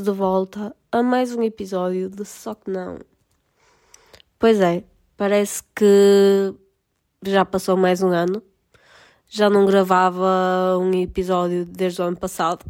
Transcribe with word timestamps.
De 0.00 0.10
volta 0.10 0.74
a 0.90 1.02
mais 1.02 1.34
um 1.34 1.42
episódio 1.42 2.08
de 2.08 2.24
Só 2.24 2.54
que 2.54 2.70
Não. 2.70 2.98
Pois 4.38 4.58
é, 4.58 4.84
parece 5.18 5.62
que 5.74 6.54
já 7.22 7.44
passou 7.44 7.76
mais 7.76 8.02
um 8.02 8.08
ano. 8.08 8.42
Já 9.28 9.50
não 9.50 9.66
gravava 9.66 10.78
um 10.80 10.94
episódio 10.94 11.66
desde 11.66 12.00
o 12.00 12.04
ano 12.04 12.16
passado. 12.16 12.64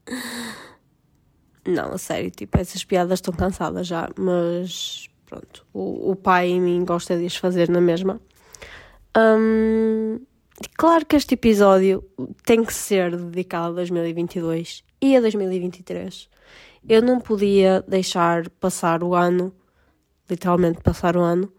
não, 1.68 1.92
a 1.92 1.98
sério, 1.98 2.30
tipo, 2.30 2.58
essas 2.58 2.82
piadas 2.84 3.18
estão 3.18 3.34
cansadas 3.34 3.86
já, 3.86 4.08
mas 4.18 5.10
pronto, 5.26 5.66
o, 5.74 6.12
o 6.12 6.16
pai 6.16 6.48
em 6.48 6.60
mim 6.60 6.84
gosta 6.86 7.18
de 7.18 7.26
as 7.26 7.36
fazer 7.36 7.68
na 7.68 7.82
mesma. 7.82 8.18
Um, 9.14 10.20
claro 10.78 11.04
que 11.04 11.16
este 11.16 11.34
episódio 11.34 12.02
tem 12.46 12.64
que 12.64 12.72
ser 12.72 13.14
dedicado 13.14 13.72
a 13.72 13.72
2022 13.72 14.82
e 15.04 15.16
a 15.16 15.20
2023. 15.20 16.30
Eu 16.88 17.02
não 17.02 17.20
podia 17.20 17.84
deixar 17.86 18.48
passar 18.48 19.02
o 19.02 19.14
ano, 19.14 19.52
literalmente 20.28 20.80
passar 20.80 21.14
o 21.14 21.20
ano, 21.20 21.52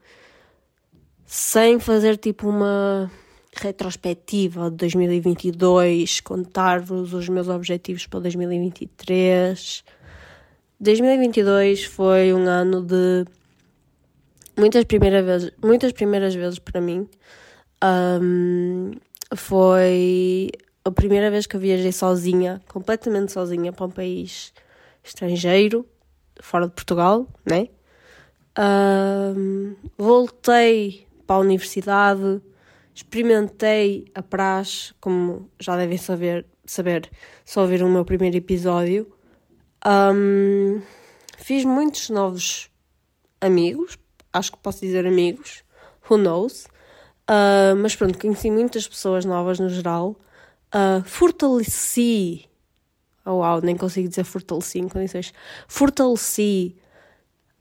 sem 1.27 1.79
fazer 1.79 2.17
tipo 2.17 2.49
uma 2.49 3.11
retrospectiva 3.55 4.71
de 4.71 4.77
2022, 4.77 6.21
contar-vos 6.21 7.13
os 7.13 7.29
meus 7.29 7.47
objetivos 7.47 8.07
para 8.07 8.21
2023. 8.21 9.83
2022 10.79 11.85
foi 11.85 12.33
um 12.33 12.47
ano 12.47 12.81
de 12.81 13.25
muitas 14.57 14.83
primeiras 14.85 15.23
vezes, 15.23 15.51
muitas 15.63 15.91
primeiras 15.91 16.33
vezes 16.33 16.57
para 16.57 16.81
mim. 16.81 17.07
Um, 17.83 18.91
foi 19.35 20.49
a 20.85 20.91
primeira 20.91 21.31
vez 21.31 21.47
que 21.47 21.55
eu 21.55 21.59
viajei 21.59 21.91
sozinha, 21.91 22.61
completamente 22.67 23.31
sozinha, 23.31 23.73
para 23.73 23.87
um 23.87 23.89
país 23.89 24.53
estrangeiro, 25.03 25.83
fora 26.39 26.67
de 26.67 26.73
Portugal, 26.73 27.27
né? 27.43 27.69
Um, 28.57 29.75
voltei 29.97 31.07
para 31.25 31.37
a 31.37 31.39
universidade, 31.39 32.39
experimentei 32.93 34.05
a 34.13 34.21
praxe, 34.21 34.93
como 35.01 35.49
já 35.59 35.75
devem 35.75 35.97
saber, 35.97 36.45
saber 36.63 37.09
só 37.43 37.61
ouvir 37.61 37.81
o 37.81 37.89
meu 37.89 38.05
primeiro 38.05 38.37
episódio. 38.37 39.11
Um, 39.83 40.83
fiz 41.39 41.65
muitos 41.65 42.11
novos 42.11 42.69
amigos, 43.41 43.97
acho 44.31 44.51
que 44.51 44.59
posso 44.59 44.81
dizer 44.81 45.07
amigos, 45.07 45.63
who 46.07 46.17
knows? 46.17 46.65
Uh, 47.27 47.75
mas 47.75 47.95
pronto, 47.95 48.19
conheci 48.19 48.51
muitas 48.51 48.87
pessoas 48.87 49.25
novas 49.25 49.59
no 49.59 49.67
geral. 49.67 50.15
Uh, 50.73 51.03
fortaleci. 51.03 52.49
Oh, 53.25 53.37
uau, 53.37 53.61
nem 53.61 53.75
consigo 53.75 54.07
dizer 54.07 54.23
fortaleci 54.23 54.79
em 54.79 54.87
condições. 54.87 55.33
Fortaleci 55.67 56.75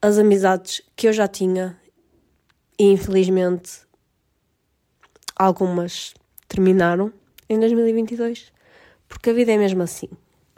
as 0.02 0.18
amizades 0.18 0.82
que 0.94 1.08
eu 1.08 1.12
já 1.12 1.26
tinha 1.26 1.78
e 2.78 2.92
infelizmente 2.92 3.80
algumas 5.36 6.12
terminaram 6.48 7.12
em 7.48 7.58
2022 7.58 8.52
porque 9.08 9.30
a 9.30 9.32
vida 9.32 9.52
é 9.52 9.56
mesmo 9.56 9.82
assim. 9.82 10.08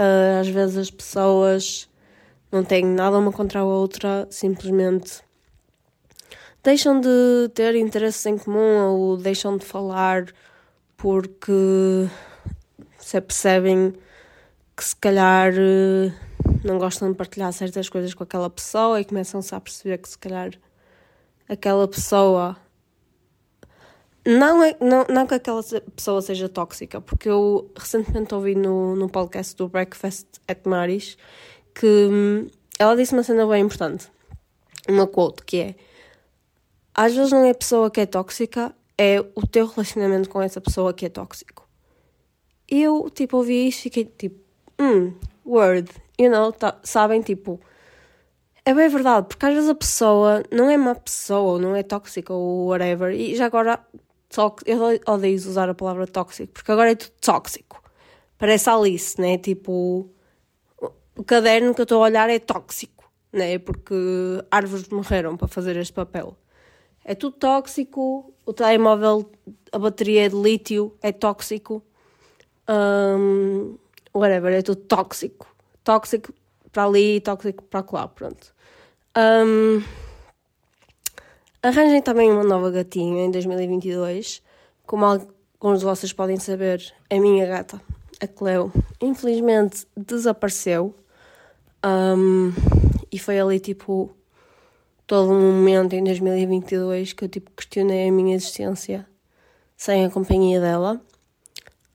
Uh, 0.01 0.41
às 0.41 0.49
vezes 0.49 0.77
as 0.77 0.91
pessoas 0.91 1.89
não 2.51 2.65
têm 2.65 2.85
nada 2.85 3.19
uma 3.19 3.33
contra 3.33 3.61
a 3.61 3.65
outra, 3.65 4.27
simplesmente 4.31 5.23
deixam 6.63 7.01
de 7.01 7.49
ter 7.55 7.77
interesses 7.77 8.25
em 8.27 8.37
comum 8.37 8.89
ou 8.89 9.17
deixam 9.17 9.57
de 9.57 9.65
falar 9.65 10.27
porque 10.97 11.53
se 13.07 13.21
percebem 13.21 13.95
que 14.77 14.85
se 14.85 14.97
calhar 14.97 15.53
eh, 15.57 16.13
não 16.65 16.77
gostam 16.77 17.13
de 17.13 17.17
partilhar 17.17 17.53
certas 17.53 17.89
coisas 17.89 18.13
com 18.13 18.25
aquela 18.25 18.51
pessoa 18.51 19.01
e 19.01 19.05
começam-se 19.05 19.55
a 19.55 19.61
perceber 19.61 19.99
que 19.99 20.09
se 20.09 20.19
calhar 20.19 20.51
aquela 21.49 21.87
pessoa 21.87 22.57
não, 24.27 24.61
é, 24.61 24.77
não, 24.81 25.07
não 25.09 25.25
que 25.25 25.35
aquela 25.35 25.63
pessoa 25.95 26.21
seja 26.21 26.49
tóxica, 26.49 27.01
porque 27.01 27.29
eu 27.29 27.71
recentemente 27.77 28.35
ouvi 28.35 28.57
no, 28.57 28.97
no 28.97 29.09
podcast 29.09 29.55
do 29.55 29.69
Breakfast 29.69 30.27
at 30.49 30.59
Maris 30.65 31.17
que 31.77 31.87
hum, 31.87 32.49
ela 32.77 32.97
disse 32.97 33.13
uma 33.13 33.23
cena 33.23 33.47
bem 33.47 33.63
importante, 33.63 34.11
uma 34.89 35.07
quote 35.07 35.45
que 35.45 35.59
é 35.59 35.75
às 36.93 37.15
vezes 37.15 37.31
não 37.31 37.45
é 37.45 37.51
a 37.51 37.55
pessoa 37.55 37.89
que 37.89 38.01
é 38.01 38.07
tóxica, 38.07 38.75
é 38.99 39.21
o 39.37 39.47
teu 39.47 39.69
relacionamento 39.69 40.29
com 40.29 40.43
essa 40.43 40.61
pessoa 40.61 40.93
que 40.93 41.07
é 41.07 41.09
tóxico. 41.09 41.66
Eu, 42.69 43.11
tipo, 43.11 43.37
ouvi 43.39 43.69
isso 43.69 43.81
e 43.81 43.83
fiquei 43.83 44.05
tipo, 44.05 44.41
hum, 44.81 45.15
word, 45.45 45.91
you 46.19 46.31
know, 46.31 46.53
tá, 46.53 46.79
sabem, 46.83 47.23
tipo, 47.23 47.61
é 48.65 48.75
bem 48.75 48.89
verdade, 48.89 49.29
porque 49.29 49.47
às 49.47 49.55
vezes 49.55 49.71
a 49.71 49.75
pessoa 49.75 50.43
não 50.51 50.71
é 50.71 50.77
má 50.77 50.95
pessoa, 50.95 51.53
ou 51.53 51.59
não 51.61 51.77
é 51.77 51.83
tóxica, 51.83 52.33
ou 52.33 52.69
whatever, 52.69 53.13
e 53.13 53.37
já 53.37 53.47
agora, 53.47 53.81
eu 54.67 54.79
odeio 55.07 55.37
usar 55.37 55.69
a 55.69 55.75
palavra 55.75 56.07
tóxico, 56.07 56.53
porque 56.53 56.73
agora 56.73 56.91
é 56.93 56.95
tudo 56.97 57.13
tóxico. 57.21 57.83
Parece 58.39 58.69
Alice, 58.69 59.21
né? 59.21 59.39
Tipo, 59.39 60.11
o 61.17 61.25
caderno 61.25 61.75
que 61.75 61.81
eu 61.81 61.85
estou 61.85 62.03
a 62.03 62.07
olhar 62.07 62.29
é 62.29 62.39
tóxico, 62.39 63.11
né? 63.33 63.59
Porque 63.59 63.95
árvores 64.51 64.89
morreram 64.89 65.37
para 65.37 65.49
fazer 65.49 65.77
este 65.77 65.93
papel 65.93 66.37
é 67.07 67.15
tudo 67.15 67.37
tóxico, 67.37 68.35
o 68.45 68.53
telemóvel, 68.53 69.31
a 69.71 69.79
bateria 69.79 70.29
de 70.29 70.35
lítio 70.35 70.93
é 71.01 71.13
tóxico, 71.13 71.81
um, 72.69 73.77
whatever, 74.15 74.53
é 74.53 74.63
tudo 74.63 74.81
tóxico. 74.83 75.47
Tóxico 75.85 76.33
para 76.73 76.85
ali, 76.85 77.21
tóxico 77.21 77.65
para 77.65 77.85
lá, 77.93 78.09
pronto. 78.09 78.55
Um, 79.17 79.83
arranjem 81.63 82.03
também 82.03 82.31
uma 82.31 82.45
nova 82.45 82.71
gatinha 82.71 83.25
em 83.25 83.31
2022. 83.31 84.43
Como 84.85 85.05
alguns 85.05 85.81
de 85.81 85.85
vocês 85.85 86.13
podem 86.13 86.39
saber, 86.39 86.83
a 87.11 87.15
minha 87.19 87.47
gata, 87.47 87.81
a 88.21 88.27
Cleo, 88.27 88.73
infelizmente 89.01 89.87
desapareceu. 89.97 90.95
Um, 91.85 92.53
e 93.13 93.19
foi 93.19 93.39
ali 93.39 93.61
tipo 93.61 94.15
todo 95.07 95.31
um 95.31 95.53
momento 95.53 95.95
em 95.95 96.03
2022 96.03 97.13
que 97.13 97.25
eu 97.25 97.29
tipo 97.29 97.51
questionei 97.53 98.09
a 98.09 98.13
minha 98.13 98.35
existência 98.35 99.07
sem 99.77 100.05
a 100.05 100.11
companhia 100.11 100.61
dela. 100.61 101.01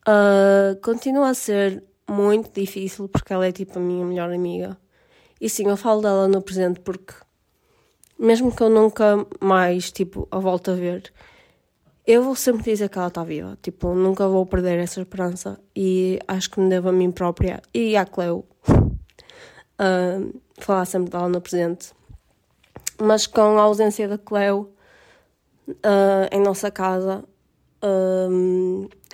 Uh, 0.08 0.80
continua 0.82 1.30
a 1.30 1.34
ser 1.34 1.84
muito 2.10 2.52
difícil 2.60 3.08
porque 3.08 3.32
ela 3.32 3.46
é 3.46 3.52
tipo 3.52 3.78
a 3.78 3.82
minha 3.82 4.06
melhor 4.06 4.32
amiga. 4.32 4.78
E 5.40 5.50
sim, 5.50 5.68
eu 5.68 5.78
falo 5.78 6.02
dela 6.02 6.28
no 6.28 6.42
presente 6.42 6.80
porque 6.80 7.14
mesmo 8.18 8.56
que 8.56 8.62
eu 8.62 8.70
nunca 8.70 9.26
mais 9.40 9.92
tipo 9.92 10.28
a 10.32 10.40
volto 10.40 10.72
a 10.72 10.76
ver, 10.76 11.12
eu 12.06 12.24
vou 12.24 12.36
sempre 12.36 12.64
dizer 12.64 12.90
que 12.90 12.98
ela 12.98 13.08
está 13.08 13.24
viva. 13.24 13.58
Tipo, 13.62 13.94
nunca 13.94 14.28
vou 14.28 14.46
perder 14.46 14.80
essa 14.80 15.02
esperança 15.02 15.60
e 15.76 16.20
acho 16.28 16.50
que 16.50 16.60
me 16.60 16.70
devo 16.70 16.90
a 16.90 16.92
mim 16.92 17.12
própria 17.12 17.62
e 17.74 17.96
à 17.96 18.06
Cleo 18.06 18.46
uh, 18.68 20.42
falar 20.60 20.86
sempre 20.86 21.12
dela 21.12 21.30
no 21.30 21.42
presente 21.42 21.94
mas 23.02 23.26
com 23.26 23.58
a 23.58 23.64
ausência 23.64 24.08
da 24.08 24.18
Cleo 24.18 24.72
uh, 25.68 26.28
em 26.32 26.40
nossa 26.40 26.70
casa, 26.70 27.24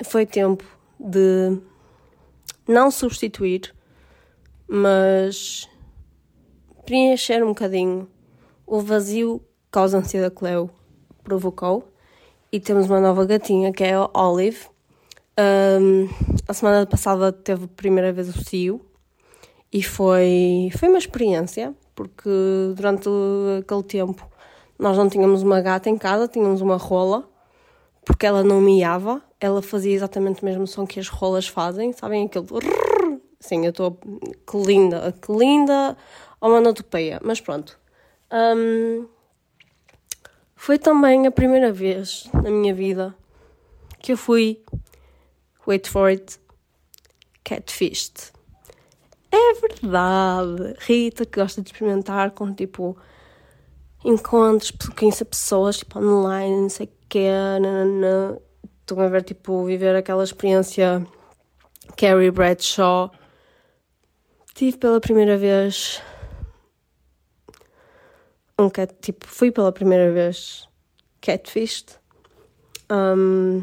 foi 0.03 0.25
tempo 0.25 0.76
de 0.99 1.57
não 2.67 2.91
substituir, 2.91 3.73
mas 4.67 5.69
preencher 6.85 7.43
um 7.43 7.49
bocadinho 7.49 8.07
o 8.65 8.81
vazio 8.81 9.41
que 9.71 9.79
a 9.79 9.81
ausência 9.81 10.21
da 10.21 10.31
Cleo 10.31 10.69
provocou. 11.23 11.91
E 12.51 12.59
temos 12.59 12.87
uma 12.87 12.99
nova 12.99 13.25
gatinha 13.25 13.73
que 13.73 13.83
é 13.83 13.93
a 13.93 14.09
Olive. 14.13 14.67
Um, 15.39 16.09
a 16.47 16.53
semana 16.53 16.85
passada 16.85 17.31
teve 17.31 17.65
a 17.65 17.67
primeira 17.67 18.11
vez 18.11 18.29
o 18.29 18.43
Cio 18.43 18.81
e 19.71 19.83
foi, 19.83 20.71
foi 20.77 20.89
uma 20.89 20.97
experiência 20.97 21.75
porque 21.93 22.29
durante 22.75 23.09
aquele 23.59 23.83
tempo 23.83 24.27
nós 24.77 24.95
não 24.95 25.09
tínhamos 25.09 25.41
uma 25.41 25.59
gata 25.59 25.89
em 25.89 25.97
casa, 25.97 26.27
tínhamos 26.27 26.61
uma 26.61 26.77
rola, 26.77 27.27
porque 28.05 28.25
ela 28.25 28.43
não 28.43 28.61
miava, 28.61 29.21
ela 29.39 29.61
fazia 29.61 29.93
exatamente 29.93 30.41
o 30.41 30.45
mesmo 30.45 30.65
som 30.65 30.85
que 30.85 30.99
as 30.99 31.07
rolas 31.07 31.47
fazem, 31.47 31.93
sabem? 31.93 32.25
Aquele. 32.25 32.47
Sim, 33.39 33.65
eu 33.65 33.69
estou. 33.69 33.99
Que 34.45 34.57
linda, 34.57 35.13
que 35.21 35.31
linda 35.31 35.95
onomatopeia, 36.41 37.19
mas 37.23 37.39
pronto. 37.39 37.77
Um, 38.31 39.07
foi 40.55 40.77
também 40.79 41.27
a 41.27 41.31
primeira 41.31 41.71
vez 41.71 42.29
na 42.33 42.49
minha 42.49 42.73
vida 42.73 43.15
que 43.99 44.13
eu 44.13 44.17
fui, 44.17 44.63
wait 45.65 45.87
for 45.87 46.09
it, 46.09 46.39
catfished. 47.43 48.33
É 49.31 49.53
verdade. 49.53 50.75
Rita 50.79 51.25
que 51.25 51.39
gosta 51.39 51.61
de 51.61 51.69
experimentar 51.69 52.31
com 52.31 52.53
tipo 52.53 52.97
encontros, 54.03 54.71
conhecer 54.97 55.25
pessoas 55.25 55.77
tipo 55.77 55.99
online, 55.99 56.61
não 56.61 56.69
sei 56.69 56.87
o 56.87 56.89
quê, 57.07 57.29
nanana. 57.61 58.41
Estão 58.87 59.01
a 59.01 59.09
ver 59.09 59.21
tipo 59.21 59.65
viver 59.65 59.97
aquela 59.97 60.23
experiência 60.23 61.05
Carrie 61.97 62.31
Bradshaw. 62.31 63.11
tive 64.55 64.77
pela 64.77 65.01
primeira 65.01 65.37
vez 65.37 66.01
um 68.57 68.69
cat, 68.69 68.95
tipo, 69.01 69.27
fui 69.27 69.51
pela 69.51 69.73
primeira 69.73 70.09
vez 70.13 70.69
catfished. 71.19 71.97
Um, 72.89 73.61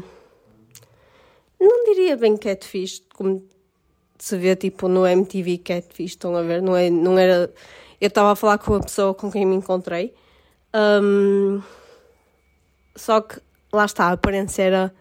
não 1.59 1.85
diria 1.85 2.15
bem 2.15 2.37
catfish, 2.37 3.01
como 3.11 3.49
se 4.19 4.37
vê 4.37 4.55
tipo 4.55 4.87
no 4.87 5.07
MTV 5.07 5.57
catfish, 5.57 6.11
estão 6.11 6.35
a 6.35 6.43
ver? 6.43 6.61
Não, 6.61 6.75
é, 6.75 6.91
não 6.91 7.17
era. 7.17 7.51
Eu 7.99 8.09
estava 8.09 8.31
a 8.31 8.35
falar 8.35 8.59
com 8.59 8.75
a 8.75 8.79
pessoa 8.79 9.15
com 9.15 9.31
quem 9.31 9.43
me 9.43 9.55
encontrei. 9.55 10.13
Um, 10.71 11.63
só 12.95 13.21
que 13.21 13.41
lá 13.73 13.85
está, 13.85 14.09
a 14.09 14.11
aparência 14.11 14.61
era 14.61 14.95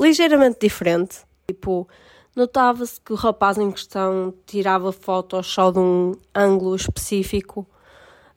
ligeiramente 0.00 0.58
diferente. 0.60 1.18
Tipo, 1.46 1.86
notava-se 2.34 3.00
que 3.00 3.12
o 3.12 3.16
rapaz 3.16 3.58
em 3.58 3.70
questão 3.70 4.34
tirava 4.46 4.92
fotos 4.92 5.46
só 5.46 5.70
de 5.70 5.78
um 5.78 6.12
ângulo 6.34 6.74
específico. 6.74 7.66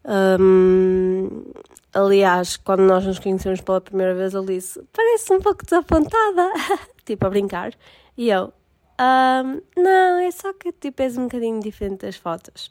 Um, 0.05 1.45
aliás, 1.93 2.57
quando 2.57 2.81
nós 2.81 3.05
nos 3.05 3.19
conhecemos 3.19 3.61
pela 3.61 3.79
primeira 3.79 4.13
vez, 4.13 4.33
ele 4.33 4.55
disse: 4.55 4.83
Parece 4.91 5.33
um 5.33 5.39
pouco 5.39 5.63
desapontada, 5.63 6.51
tipo 7.05 7.25
a 7.25 7.29
brincar. 7.29 7.73
E 8.17 8.29
eu: 8.29 8.51
um, 8.99 9.61
Não, 9.81 10.19
é 10.19 10.29
só 10.31 10.51
que 10.53 10.73
tipo, 10.73 11.01
és 11.01 11.17
um 11.17 11.23
bocadinho 11.23 11.61
diferente 11.61 12.05
das 12.05 12.17
fotos. 12.17 12.69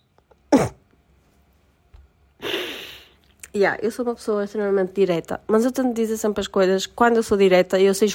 yeah, 3.54 3.78
eu 3.82 3.90
sou 3.90 4.04
uma 4.04 4.14
pessoa 4.14 4.44
extremamente 4.44 4.92
direta, 4.92 5.40
mas 5.46 5.64
eu 5.64 5.72
tento 5.72 5.94
dizer 5.94 6.18
sempre 6.18 6.42
as 6.42 6.48
coisas. 6.48 6.86
Quando 6.86 7.16
eu 7.16 7.22
sou 7.22 7.38
direta, 7.38 7.80
eu 7.80 7.94
sei. 7.94 8.12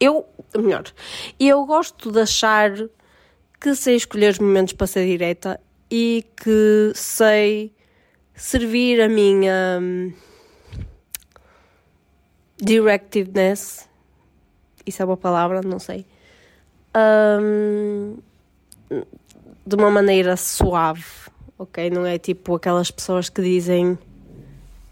Eu, 0.00 0.26
melhor, 0.56 0.84
eu 1.38 1.64
gosto 1.64 2.10
de 2.10 2.20
achar 2.20 2.70
que 3.60 3.74
sei 3.74 3.96
escolher 3.96 4.32
os 4.32 4.38
momentos 4.38 4.74
para 4.74 4.86
ser 4.86 5.06
direta 5.06 5.60
e 5.90 6.24
que 6.36 6.92
sei 6.94 7.72
servir 8.34 9.00
a 9.00 9.08
minha 9.08 9.78
um, 9.80 10.12
directiveness. 12.56 13.88
Isso 14.84 15.00
é 15.00 15.04
uma 15.04 15.16
palavra, 15.16 15.62
não 15.62 15.78
sei. 15.78 16.04
Um, 16.96 18.18
de 19.66 19.76
uma 19.76 19.90
maneira 19.90 20.36
suave, 20.36 21.04
ok? 21.58 21.88
Não 21.90 22.04
é 22.04 22.18
tipo 22.18 22.54
aquelas 22.56 22.90
pessoas 22.90 23.28
que 23.28 23.40
dizem 23.40 23.98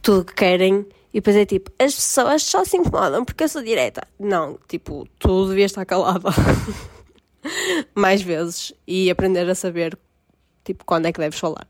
tudo 0.00 0.24
que 0.24 0.34
querem 0.34 0.86
e 1.12 1.20
depois 1.20 1.36
é 1.36 1.44
tipo, 1.44 1.70
as 1.78 1.94
pessoas 1.94 2.42
só 2.42 2.64
se 2.64 2.76
incomodam 2.76 3.24
porque 3.24 3.44
eu 3.44 3.48
sou 3.48 3.62
direta. 3.62 4.06
Não, 4.18 4.58
tipo, 4.66 5.06
tu 5.18 5.46
devias 5.46 5.70
estar 5.70 5.84
calada 5.84 6.30
mais 7.94 8.22
vezes 8.22 8.72
e 8.86 9.10
aprender 9.10 9.48
a 9.48 9.54
saber 9.54 9.98
tipo 10.64 10.84
quando 10.84 11.06
é 11.06 11.12
que 11.12 11.20
deves 11.20 11.38
falar. 11.38 11.66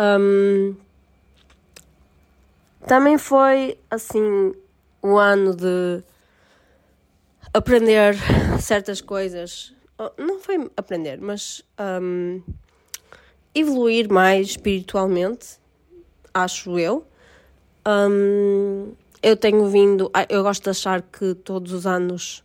Um, 0.00 0.76
também 2.86 3.18
foi 3.18 3.78
assim 3.90 4.52
o 5.02 5.16
ano 5.16 5.56
de 5.56 6.02
aprender 7.52 8.16
certas 8.60 9.00
coisas. 9.00 9.74
Oh, 9.98 10.10
não 10.16 10.38
foi 10.38 10.70
aprender, 10.76 11.20
mas 11.20 11.62
um, 12.00 12.42
evoluir 13.54 14.10
mais 14.10 14.50
espiritualmente, 14.50 15.58
acho 16.32 16.78
eu. 16.78 17.06
Um, 17.86 18.92
eu 19.22 19.36
tenho 19.36 19.66
vindo, 19.66 20.10
eu 20.28 20.42
gosto 20.42 20.64
de 20.64 20.70
achar 20.70 21.02
que 21.02 21.34
todos 21.34 21.72
os 21.72 21.86
anos 21.86 22.44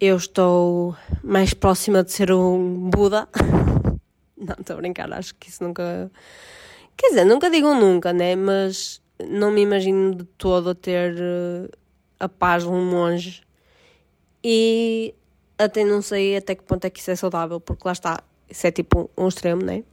eu 0.00 0.16
estou 0.16 0.96
mais 1.22 1.54
próxima 1.54 2.02
de 2.02 2.12
ser 2.12 2.32
um 2.32 2.90
Buda. 2.90 3.28
Não, 4.36 4.56
estou 4.58 4.74
a 4.74 4.76
brincar, 4.78 5.12
acho 5.12 5.34
que 5.36 5.48
isso 5.48 5.62
nunca. 5.62 6.10
Quer 6.96 7.10
dizer, 7.10 7.24
nunca 7.24 7.48
digo 7.48 7.72
nunca, 7.74 8.12
né? 8.12 8.34
Mas 8.34 9.00
não 9.28 9.52
me 9.52 9.60
imagino 9.60 10.16
de 10.16 10.24
todo 10.24 10.70
a 10.70 10.74
ter 10.74 11.14
uh, 11.14 11.70
a 12.18 12.28
paz 12.28 12.64
de 12.64 12.68
um 12.68 12.84
monge. 12.84 13.42
E 14.42 15.14
até 15.56 15.84
não 15.84 16.02
sei 16.02 16.36
até 16.36 16.56
que 16.56 16.64
ponto 16.64 16.84
é 16.84 16.90
que 16.90 16.98
isso 16.98 17.12
é 17.12 17.14
saudável, 17.14 17.60
porque 17.60 17.82
lá 17.86 17.92
está, 17.92 18.24
isso 18.50 18.66
é 18.66 18.72
tipo 18.72 19.08
um 19.16 19.28
extremo, 19.28 19.62
né? 19.62 19.84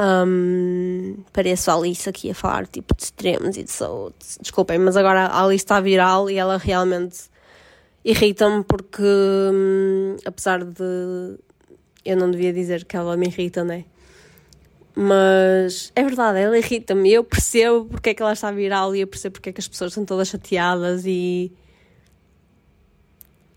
Um, 0.00 1.22
pareço 1.32 1.70
a 1.70 1.74
Alice 1.74 2.08
aqui 2.08 2.28
a 2.30 2.34
falar 2.34 2.66
tipo 2.66 2.96
de 2.96 3.04
extremos 3.04 3.56
e 3.56 3.62
de 3.62 3.70
saúde. 3.70 4.16
Desculpem, 4.40 4.78
mas 4.78 4.96
agora 4.96 5.26
a 5.26 5.44
Alice 5.44 5.64
está 5.64 5.80
viral 5.80 6.28
e 6.28 6.36
ela 6.36 6.58
realmente 6.58 7.30
irrita-me 8.04 8.64
porque, 8.64 9.02
hum, 9.02 10.16
apesar 10.24 10.64
de 10.64 11.38
eu 12.04 12.16
não 12.16 12.30
devia 12.30 12.52
dizer 12.52 12.84
que 12.84 12.96
ela 12.96 13.16
me 13.16 13.26
irrita, 13.26 13.64
né? 13.64 13.84
Mas 14.96 15.90
é 15.96 16.02
verdade, 16.02 16.38
ela 16.38 16.56
irrita-me. 16.56 17.12
Eu 17.12 17.24
percebo 17.24 17.86
porque 17.86 18.10
é 18.10 18.14
que 18.14 18.22
ela 18.22 18.32
está 18.32 18.50
viral 18.50 18.94
e 18.94 19.00
eu 19.00 19.06
percebo 19.06 19.34
porque 19.34 19.50
é 19.50 19.52
que 19.52 19.60
as 19.60 19.66
pessoas 19.66 19.90
estão 19.90 20.04
todas 20.04 20.28
chateadas 20.28 21.04
e. 21.06 21.52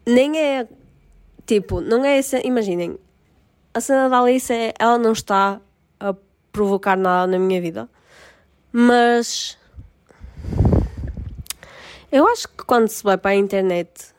Nem 0.05 0.39
é. 0.39 0.67
Tipo, 1.45 1.81
não 1.81 2.03
é. 2.03 2.19
Imaginem, 2.43 2.97
a 3.73 3.81
cena 3.81 4.09
da 4.09 4.19
Alice 4.19 4.51
é. 4.51 4.73
Ela 4.79 4.97
não 4.97 5.11
está 5.11 5.61
provocar 6.57 6.97
nada 6.97 7.31
na 7.31 7.39
minha 7.39 7.61
vida, 7.61 7.89
mas. 8.71 9.57
Eu 12.11 12.27
acho 12.27 12.47
que 12.47 12.63
quando 12.65 12.87
se 12.87 13.03
vai 13.03 13.17
para 13.17 13.31
a 13.31 13.35
internet. 13.35 14.15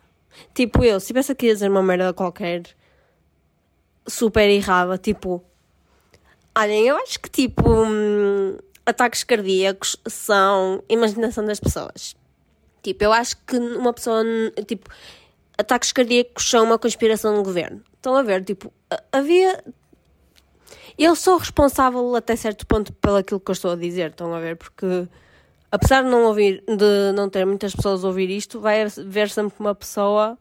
Tipo, 0.54 0.84
eu, 0.84 1.00
se 1.00 1.08
tivesse 1.08 1.32
aqui 1.32 1.50
a 1.50 1.54
dizer 1.54 1.70
uma 1.70 1.82
merda 1.82 2.12
qualquer 2.12 2.62
super 4.06 4.48
errada, 4.48 4.96
tipo 4.96 5.42
Olhem, 6.56 6.88
eu 6.88 6.96
acho 6.96 7.20
que 7.20 7.30
tipo 7.30 7.68
hum, 7.68 8.56
ataques 8.84 9.22
cardíacos 9.22 9.96
são 10.08 10.82
imaginação 10.88 11.44
das 11.44 11.60
pessoas. 11.60 12.16
Tipo, 12.82 13.04
eu 13.04 13.12
acho 13.12 13.36
que 13.46 13.56
uma 13.56 13.92
pessoa, 13.92 14.24
tipo, 14.66 14.90
ataques 15.56 15.92
cardíacos 15.92 16.48
são 16.48 16.64
uma 16.64 16.78
conspiração 16.78 17.34
do 17.36 17.42
governo. 17.42 17.82
Estão 17.94 18.16
a 18.16 18.22
ver, 18.22 18.44
tipo, 18.44 18.72
havia. 19.12 19.62
Eu 20.98 21.14
sou 21.14 21.38
responsável 21.38 22.16
até 22.16 22.34
certo 22.34 22.66
ponto 22.66 22.92
pelo 22.92 23.16
aquilo 23.16 23.38
que 23.38 23.50
eu 23.50 23.52
estou 23.52 23.70
a 23.70 23.76
dizer, 23.76 24.10
estão 24.10 24.34
a 24.34 24.40
ver, 24.40 24.56
porque 24.56 25.06
apesar 25.70 26.02
de 26.02 26.10
não 26.10 26.24
ouvir, 26.24 26.64
de 26.66 27.12
não 27.14 27.30
ter 27.30 27.46
muitas 27.46 27.74
pessoas 27.74 28.04
a 28.04 28.08
ouvir 28.08 28.30
isto, 28.30 28.58
vai 28.58 28.82
haver 28.82 29.30
sempre 29.30 29.54
uma 29.60 29.74
pessoa 29.74 30.36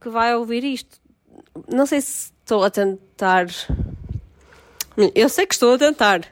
que 0.00 0.08
vai 0.08 0.34
ouvir 0.34 0.64
isto. 0.64 0.98
Não 1.72 1.86
sei 1.86 2.00
se 2.00 2.32
estou 2.42 2.64
a 2.64 2.70
tentar 2.70 3.46
eu 5.14 5.28
sei 5.28 5.46
que 5.46 5.52
estou 5.52 5.74
a 5.74 5.78
tentar, 5.78 6.22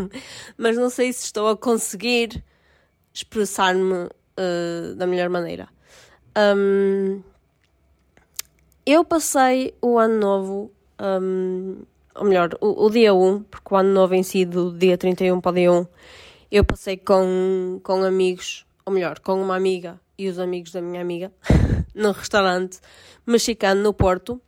mas 0.56 0.76
não 0.76 0.88
sei 0.88 1.12
se 1.12 1.24
estou 1.24 1.48
a 1.48 1.56
conseguir 1.56 2.42
expressar-me 3.12 3.92
uh, 4.04 4.94
da 4.96 5.06
melhor 5.06 5.28
maneira. 5.28 5.68
Um, 6.56 7.22
eu 8.86 9.04
passei 9.04 9.74
o 9.82 9.98
ano 9.98 10.18
novo, 10.18 10.72
um, 10.98 11.82
ou 12.18 12.24
melhor, 12.24 12.56
o, 12.60 12.86
o, 12.86 12.90
dia 12.90 13.14
1, 13.14 13.42
porque 13.44 13.74
o 13.74 13.76
ano 13.76 13.92
novo 13.92 14.14
em 14.14 14.22
si, 14.22 14.44
do 14.44 14.72
dia 14.76 14.96
31 14.96 15.40
para 15.40 15.50
o 15.50 15.54
dia 15.54 15.72
1, 15.72 15.86
eu 16.50 16.64
passei 16.64 16.96
com, 16.96 17.80
com 17.82 18.02
amigos, 18.02 18.66
ou 18.84 18.92
melhor, 18.92 19.18
com 19.20 19.40
uma 19.40 19.56
amiga 19.56 20.00
e 20.18 20.28
os 20.28 20.38
amigos 20.38 20.72
da 20.72 20.80
minha 20.80 21.00
amiga, 21.00 21.32
no 21.94 22.12
restaurante 22.12 22.78
mexicano 23.26 23.82
no 23.82 23.92
Porto, 23.92 24.40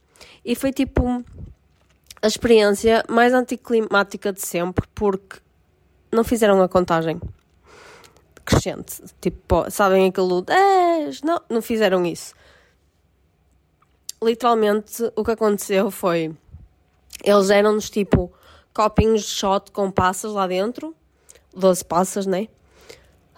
e 0.45 0.55
foi 0.55 0.73
tipo 0.73 1.25
a 2.23 2.27
experiência 2.27 3.05
mais 3.09 3.33
anticlimática 3.33 4.33
de 4.33 4.41
sempre, 4.41 4.87
porque 4.95 5.39
não 6.11 6.25
fizeram 6.25 6.61
a 6.63 6.69
contagem 6.69 7.21
crescente. 8.45 9.03
Tipo, 9.21 9.71
sabem 9.71 10.09
aquele 10.09 10.43
10? 10.43 11.23
Não, 11.23 11.41
não 11.51 11.63
fizeram 11.63 12.05
isso. 12.07 12.35
Literalmente, 14.23 15.13
o 15.15 15.23
que 15.23 15.31
aconteceu 15.31 15.91
foi. 15.91 16.35
Eles 17.25 17.51
eram-nos 17.51 17.91
tipo 17.91 18.33
copinhos 18.73 19.23
de 19.23 19.31
shot 19.31 19.71
com 19.73 19.91
passas 19.91 20.33
lá 20.33 20.47
dentro, 20.47 20.95
12 21.55 21.85
passas, 21.85 22.27
né? 22.27 22.49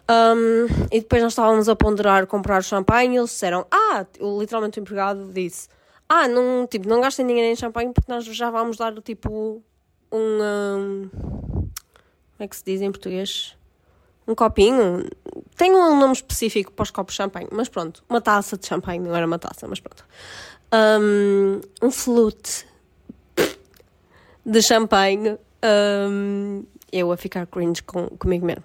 Um, 0.08 0.66
e 0.90 1.00
depois 1.00 1.22
nós 1.22 1.32
estávamos 1.32 1.68
a 1.68 1.76
ponderar 1.76 2.26
comprar 2.26 2.62
champanhe 2.62 3.14
e 3.14 3.18
eles 3.18 3.30
disseram: 3.30 3.66
Ah, 3.70 4.04
literalmente 4.20 4.78
o 4.78 4.82
empregado 4.82 5.32
disse 5.32 5.68
ah, 6.12 6.26
não, 6.26 6.66
tipo, 6.66 6.88
não 6.88 7.00
gastem 7.00 7.24
dinheiro 7.24 7.52
em 7.52 7.54
champanhe 7.54 7.92
porque 7.92 8.10
nós 8.10 8.24
já 8.24 8.50
vamos 8.50 8.76
dar 8.76 8.92
tipo 9.00 9.62
um. 10.10 10.42
um 10.42 11.08
como 11.12 11.70
é 12.40 12.48
que 12.48 12.56
se 12.56 12.64
diz 12.64 12.80
em 12.80 12.90
português? 12.90 13.56
Um 14.26 14.34
copinho. 14.34 15.08
Tem 15.56 15.70
um 15.70 16.00
nome 16.00 16.12
específico 16.12 16.72
para 16.72 16.82
os 16.82 16.90
copos 16.90 17.14
de 17.14 17.18
champanhe, 17.18 17.46
mas 17.52 17.68
pronto. 17.68 18.02
Uma 18.08 18.20
taça 18.20 18.56
de 18.56 18.66
champanhe, 18.66 18.98
não 18.98 19.14
era 19.14 19.24
uma 19.24 19.38
taça, 19.38 19.68
mas 19.68 19.78
pronto. 19.78 20.04
Um, 20.74 21.60
um 21.80 21.92
flute 21.92 22.66
de 24.50 24.62
champanhe. 24.62 25.38
Um, 25.62 26.64
eu 26.92 27.12
a 27.12 27.16
ficar 27.16 27.46
cringe 27.46 27.82
com, 27.82 28.08
comigo 28.08 28.44
mesma. 28.44 28.64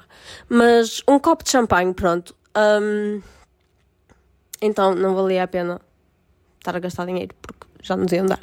Mas 0.49 1.01
um 1.07 1.19
copo 1.19 1.43
de 1.43 1.51
champanhe, 1.51 1.93
pronto. 1.93 2.35
Um, 2.57 3.21
então 4.61 4.95
não 4.95 5.13
valia 5.13 5.43
a 5.43 5.47
pena 5.47 5.79
estar 6.57 6.75
a 6.75 6.79
gastar 6.79 7.05
dinheiro 7.05 7.35
porque 7.41 7.67
já 7.83 7.95
nos 7.95 8.11
iam 8.11 8.25
dar. 8.25 8.41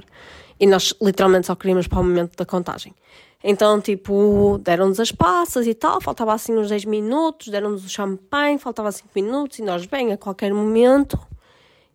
E 0.61 0.67
nós 0.67 0.95
literalmente 1.03 1.49
só 1.49 1.57
queríamos 1.57 1.89
para 1.89 1.99
o 1.99 2.05
momento 2.05 2.37
da 2.37 2.47
contagem. 2.47 2.95
Então, 3.43 3.81
tipo, 3.81 4.61
deram-nos 4.63 5.01
as 5.01 5.11
passas 5.11 5.67
e 5.67 5.75
tal, 5.75 6.01
faltava 6.01 6.33
assim 6.33 6.57
uns 6.57 6.69
10 6.69 6.85
minutos, 6.85 7.49
deram-nos 7.49 7.85
o 7.85 7.89
champanhe, 7.89 8.57
faltava 8.57 8.93
5 8.93 9.09
minutos 9.17 9.59
e 9.59 9.63
nós, 9.63 9.85
bem, 9.85 10.13
a 10.13 10.17
qualquer 10.17 10.55
momento, 10.55 11.19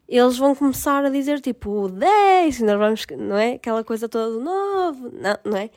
eles 0.07 0.37
vão 0.37 0.55
começar 0.55 1.03
a 1.03 1.09
dizer 1.09 1.41
tipo 1.41 1.89
10 1.89 2.59
e 2.59 2.63
nós 2.63 2.77
vamos, 2.77 3.05
não 3.17 3.37
é? 3.37 3.53
Aquela 3.53 3.83
coisa 3.83 4.07
toda 4.07 4.31
do 4.31 4.39
novo, 4.41 5.11
não, 5.13 5.37
não 5.43 5.57
é? 5.57 5.69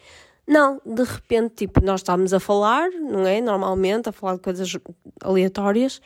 Não, 0.46 0.80
de 0.84 1.04
repente, 1.04 1.54
tipo, 1.54 1.80
nós 1.80 2.00
estávamos 2.00 2.32
a 2.32 2.40
falar, 2.40 2.90
não 2.90 3.26
é? 3.26 3.40
Normalmente, 3.40 4.08
a 4.08 4.12
falar 4.12 4.34
de 4.34 4.40
coisas 4.40 4.72
aleatórias, 5.22 6.00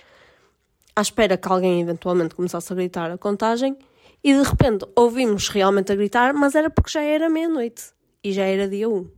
à 0.95 1.01
espera 1.01 1.37
que 1.37 1.49
alguém 1.49 1.81
eventualmente 1.81 2.35
começasse 2.35 2.73
a 2.73 2.77
gritar 2.77 3.11
a 3.11 3.19
contagem 3.19 3.77
e 4.23 4.33
de 4.33 4.43
repente 4.43 4.87
ouvimos 4.97 5.49
realmente 5.49 5.93
a 5.93 5.97
gritar, 5.97 6.33
mas 6.33 6.55
era 6.55 6.71
porque 6.71 6.91
já 6.91 7.03
era 7.03 7.29
meia-noite 7.29 7.93
e 8.23 8.33
já 8.33 8.45
era 8.45 8.69
dia 8.69 8.89
1. 8.89 8.93
Ou 8.93 9.11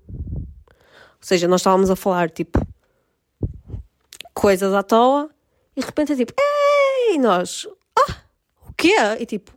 seja, 1.20 1.46
nós 1.48 1.60
estávamos 1.60 1.90
a 1.90 1.96
falar 1.96 2.30
tipo 2.30 2.60
coisas 4.34 4.72
à 4.74 4.82
toa 4.82 5.30
e 5.76 5.80
de 5.80 5.86
repente 5.86 6.12
é 6.12 6.16
tipo, 6.16 6.32
ei, 6.38 7.16
e 7.16 7.18
nós, 7.18 7.68
quê? 8.88 9.22
E 9.22 9.26
tipo, 9.26 9.52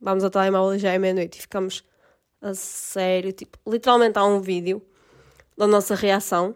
vamos 0.00 0.24
ao 0.24 0.30
telemóvel 0.30 0.76
e 0.76 0.78
já 0.78 0.92
é 0.92 0.98
meia-noite 0.98 1.38
e 1.38 1.42
ficamos 1.42 1.84
a 2.40 2.54
sério, 2.54 3.32
tipo, 3.32 3.58
literalmente 3.66 4.18
há 4.18 4.24
um 4.24 4.40
vídeo 4.40 4.82
da 5.56 5.66
nossa 5.66 5.94
reação, 5.94 6.54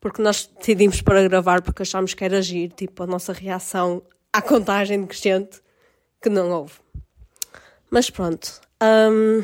porque 0.00 0.20
nós 0.20 0.46
decidimos 0.58 1.00
para 1.00 1.26
gravar 1.26 1.62
porque 1.62 1.82
achámos 1.82 2.12
que 2.12 2.24
era 2.24 2.38
agir, 2.38 2.70
tipo, 2.72 3.02
a 3.02 3.06
nossa 3.06 3.32
reação 3.32 4.02
à 4.32 4.42
contagem 4.42 5.00
decrescente 5.00 5.62
que 6.20 6.28
não 6.28 6.50
houve. 6.50 6.74
Mas 7.90 8.10
pronto. 8.10 8.60
Um, 8.82 9.42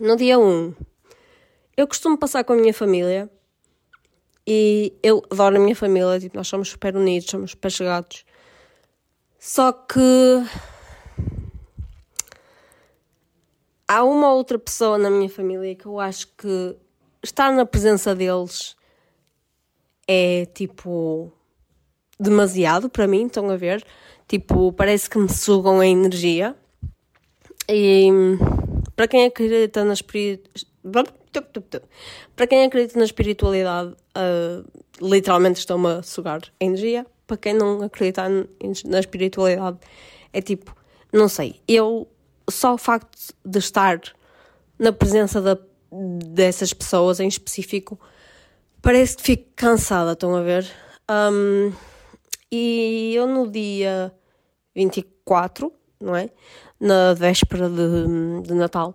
no 0.00 0.16
dia 0.16 0.38
1, 0.38 0.74
eu 1.76 1.86
costumo 1.86 2.16
passar 2.16 2.44
com 2.44 2.54
a 2.54 2.56
minha 2.56 2.72
família 2.72 3.30
e 4.46 4.98
eu 5.02 5.22
adoro 5.30 5.56
a 5.56 5.60
minha 5.60 5.76
família, 5.76 6.18
tipo, 6.18 6.36
nós 6.36 6.48
somos 6.48 6.70
super 6.70 6.96
unidos, 6.96 7.28
somos 7.28 7.50
super 7.50 7.70
chegados. 7.70 8.24
Só 9.38 9.72
que 9.72 10.00
há 13.92 14.02
uma 14.02 14.32
outra 14.32 14.58
pessoa 14.58 14.96
na 14.96 15.10
minha 15.10 15.28
família 15.28 15.74
que 15.74 15.84
eu 15.84 16.00
acho 16.00 16.28
que 16.28 16.76
estar 17.22 17.52
na 17.52 17.66
presença 17.66 18.14
deles 18.14 18.74
é 20.08 20.46
tipo 20.46 21.30
demasiado 22.18 22.88
para 22.88 23.06
mim, 23.06 23.26
estão 23.26 23.50
a 23.50 23.56
ver? 23.56 23.84
Tipo, 24.26 24.72
parece 24.72 25.10
que 25.10 25.18
me 25.18 25.28
sugam 25.28 25.80
a 25.80 25.86
energia. 25.86 26.56
E 27.68 28.08
para 28.96 29.06
quem 29.06 29.26
acredita 29.26 29.84
na 29.84 29.92
espiritualidade. 29.92 31.12
Para 32.36 32.46
quem 32.46 32.64
acredita 32.64 32.98
na 32.98 33.04
espiritualidade, 33.04 33.94
uh, 34.16 34.64
literalmente 35.00 35.58
estão-me 35.58 35.88
a 35.88 36.02
sugar 36.02 36.40
a 36.60 36.64
energia. 36.64 37.06
Para 37.26 37.36
quem 37.36 37.54
não 37.54 37.82
acredita 37.82 38.28
na 38.86 39.00
espiritualidade, 39.00 39.78
é 40.32 40.42
tipo, 40.42 40.74
não 41.12 41.28
sei, 41.28 41.60
eu 41.66 42.08
só 42.52 42.74
o 42.74 42.78
facto 42.78 43.18
de 43.44 43.58
estar 43.58 44.00
na 44.78 44.92
presença 44.92 45.40
da, 45.40 45.58
dessas 45.90 46.72
pessoas 46.72 47.20
em 47.20 47.28
específico 47.28 47.98
parece 48.82 49.16
que 49.16 49.22
fico 49.22 49.44
cansada, 49.54 50.12
estão 50.12 50.34
a 50.34 50.42
ver? 50.42 50.68
Um, 51.10 51.72
e 52.50 53.12
eu 53.14 53.26
no 53.26 53.50
dia 53.50 54.12
24, 54.74 55.72
não 56.00 56.16
é? 56.16 56.28
Na 56.78 57.14
véspera 57.14 57.70
de, 57.70 58.42
de 58.42 58.54
Natal, 58.54 58.94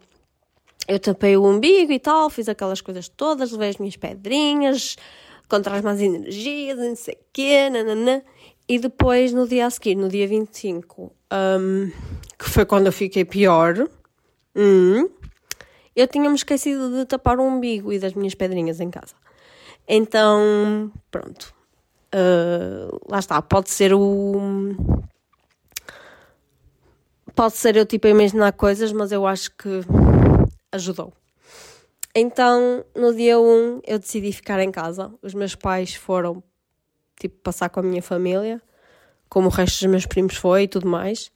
eu 0.88 1.00
tapei 1.00 1.38
o 1.38 1.46
umbigo 1.46 1.92
e 1.92 2.00
tal, 2.00 2.30
fiz 2.30 2.50
aquelas 2.50 2.82
coisas 2.82 3.08
todas, 3.08 3.52
levei 3.52 3.70
as 3.70 3.78
minhas 3.78 3.96
pedrinhas, 3.96 4.98
contra 5.48 5.78
as 5.78 5.82
más 5.82 6.02
energias, 6.02 6.78
não 6.78 6.96
sei 6.96 7.16
o 7.16 7.26
quê, 7.32 7.70
nananã. 7.70 8.22
E 8.68 8.78
depois, 8.78 9.32
no 9.32 9.48
dia 9.48 9.66
a 9.66 9.70
seguir, 9.70 9.96
no 9.96 10.10
dia 10.10 10.28
25, 10.28 11.12
um, 11.32 11.92
que 12.38 12.50
foi 12.50 12.66
quando 12.66 12.88
eu 12.88 12.92
fiquei 12.92 13.26
pior, 13.26 13.88
hum, 14.56 15.10
eu 15.96 16.08
tinha-me 16.08 16.36
esquecido 16.36 16.92
de 16.92 17.06
tapar 17.06 17.40
o 17.40 17.44
umbigo 17.44 17.92
e 17.92 18.00
das 18.00 18.14
minhas 18.14 18.36
pedrinhas 18.36 18.80
em 18.80 18.90
casa. 18.90 19.16
Então, 19.88 20.92
pronto. 21.10 21.54
Uh, 22.14 23.00
lá 23.10 23.20
está, 23.20 23.42
pode 23.42 23.70
ser 23.70 23.94
o. 23.94 24.76
Pode 27.36 27.56
ser 27.56 27.76
eu 27.76 27.86
tipo 27.86 28.08
a 28.08 28.10
imaginar 28.10 28.52
coisas, 28.54 28.92
mas 28.92 29.12
eu 29.12 29.26
acho 29.26 29.52
que 29.52 29.82
ajudou. 30.72 31.14
Então, 32.16 32.84
no 32.96 33.14
dia 33.14 33.40
1, 33.40 33.82
eu 33.86 34.00
decidi 34.00 34.32
ficar 34.32 34.60
em 34.60 34.72
casa. 34.72 35.14
Os 35.22 35.34
meus 35.34 35.56
pais 35.56 35.94
foram 35.94 36.42
tipo 37.20 37.36
passar 37.42 37.70
com 37.70 37.80
a 37.80 37.84
minha 37.84 38.02
família, 38.02 38.62
como 39.30 39.48
o 39.48 39.52
resto 39.52 39.80
dos 39.80 39.92
meus 39.92 40.06
primos 40.06 40.36
foi 40.36 40.64
e 40.64 40.68
tudo 40.68 40.88
mais. 40.88 41.32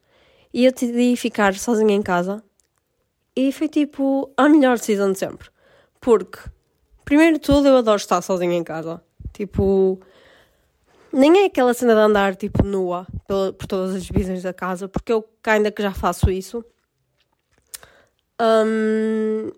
E 0.53 0.65
eu 0.65 0.71
decidi 0.71 1.15
ficar 1.15 1.55
sozinha 1.55 1.95
em 1.95 2.01
casa. 2.01 2.43
E 3.35 3.51
foi 3.51 3.69
tipo 3.69 4.31
a 4.35 4.49
melhor 4.49 4.77
decisão 4.77 5.11
de 5.11 5.19
sempre. 5.19 5.49
Porque, 5.99 6.39
primeiro 7.05 7.35
de 7.35 7.41
tudo, 7.41 7.67
eu 7.67 7.77
adoro 7.77 7.97
estar 7.97 8.21
sozinha 8.21 8.55
em 8.55 8.63
casa. 8.63 9.01
Tipo, 9.33 9.99
nem 11.13 11.43
é 11.43 11.45
aquela 11.45 11.73
cena 11.73 11.93
de 11.93 11.99
andar 11.99 12.35
tipo 12.35 12.63
nua 12.63 13.05
por, 13.27 13.53
por 13.53 13.67
todas 13.67 13.95
as 13.95 14.03
divisões 14.03 14.43
da 14.43 14.53
casa, 14.53 14.87
porque 14.87 15.11
eu 15.11 15.27
ainda 15.45 15.71
que 15.71 15.81
já 15.81 15.93
faço 15.93 16.29
isso. 16.29 16.63
Um, 18.39 19.51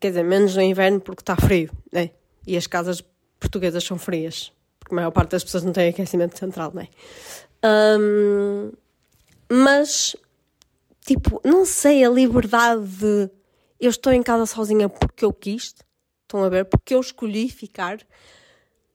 quer 0.00 0.08
dizer, 0.08 0.22
menos 0.22 0.56
no 0.56 0.62
inverno 0.62 1.00
porque 1.00 1.22
está 1.22 1.36
frio, 1.36 1.70
né? 1.92 2.10
E 2.46 2.56
as 2.56 2.66
casas 2.66 3.04
portuguesas 3.38 3.84
são 3.84 3.98
frias, 3.98 4.52
porque 4.78 4.94
a 4.94 4.96
maior 4.96 5.10
parte 5.10 5.32
das 5.32 5.44
pessoas 5.44 5.64
não 5.64 5.72
tem 5.72 5.88
aquecimento 5.88 6.38
central, 6.38 6.72
né? 6.74 6.88
Um, 7.64 8.72
mas 9.50 10.16
tipo, 11.04 11.40
não 11.44 11.64
sei, 11.64 12.04
a 12.04 12.10
liberdade 12.10 12.86
de 12.86 13.30
eu 13.78 13.90
estou 13.90 14.12
em 14.12 14.22
casa 14.22 14.46
sozinha 14.46 14.88
porque 14.88 15.24
eu 15.24 15.32
quis, 15.32 15.74
estão 16.22 16.44
a 16.44 16.48
ver? 16.48 16.64
Porque 16.64 16.94
eu 16.94 17.00
escolhi 17.00 17.48
ficar. 17.48 17.98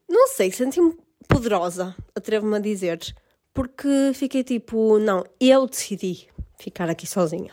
Não 0.09 0.27
sei, 0.27 0.51
senti-me 0.51 0.97
poderosa, 1.27 1.95
atrevo-me 2.15 2.55
a 2.55 2.59
dizer, 2.59 2.99
porque 3.53 4.11
fiquei 4.13 4.43
tipo, 4.43 4.97
não, 4.97 5.23
eu 5.39 5.67
decidi 5.67 6.29
ficar 6.57 6.89
aqui 6.89 7.05
sozinha. 7.05 7.51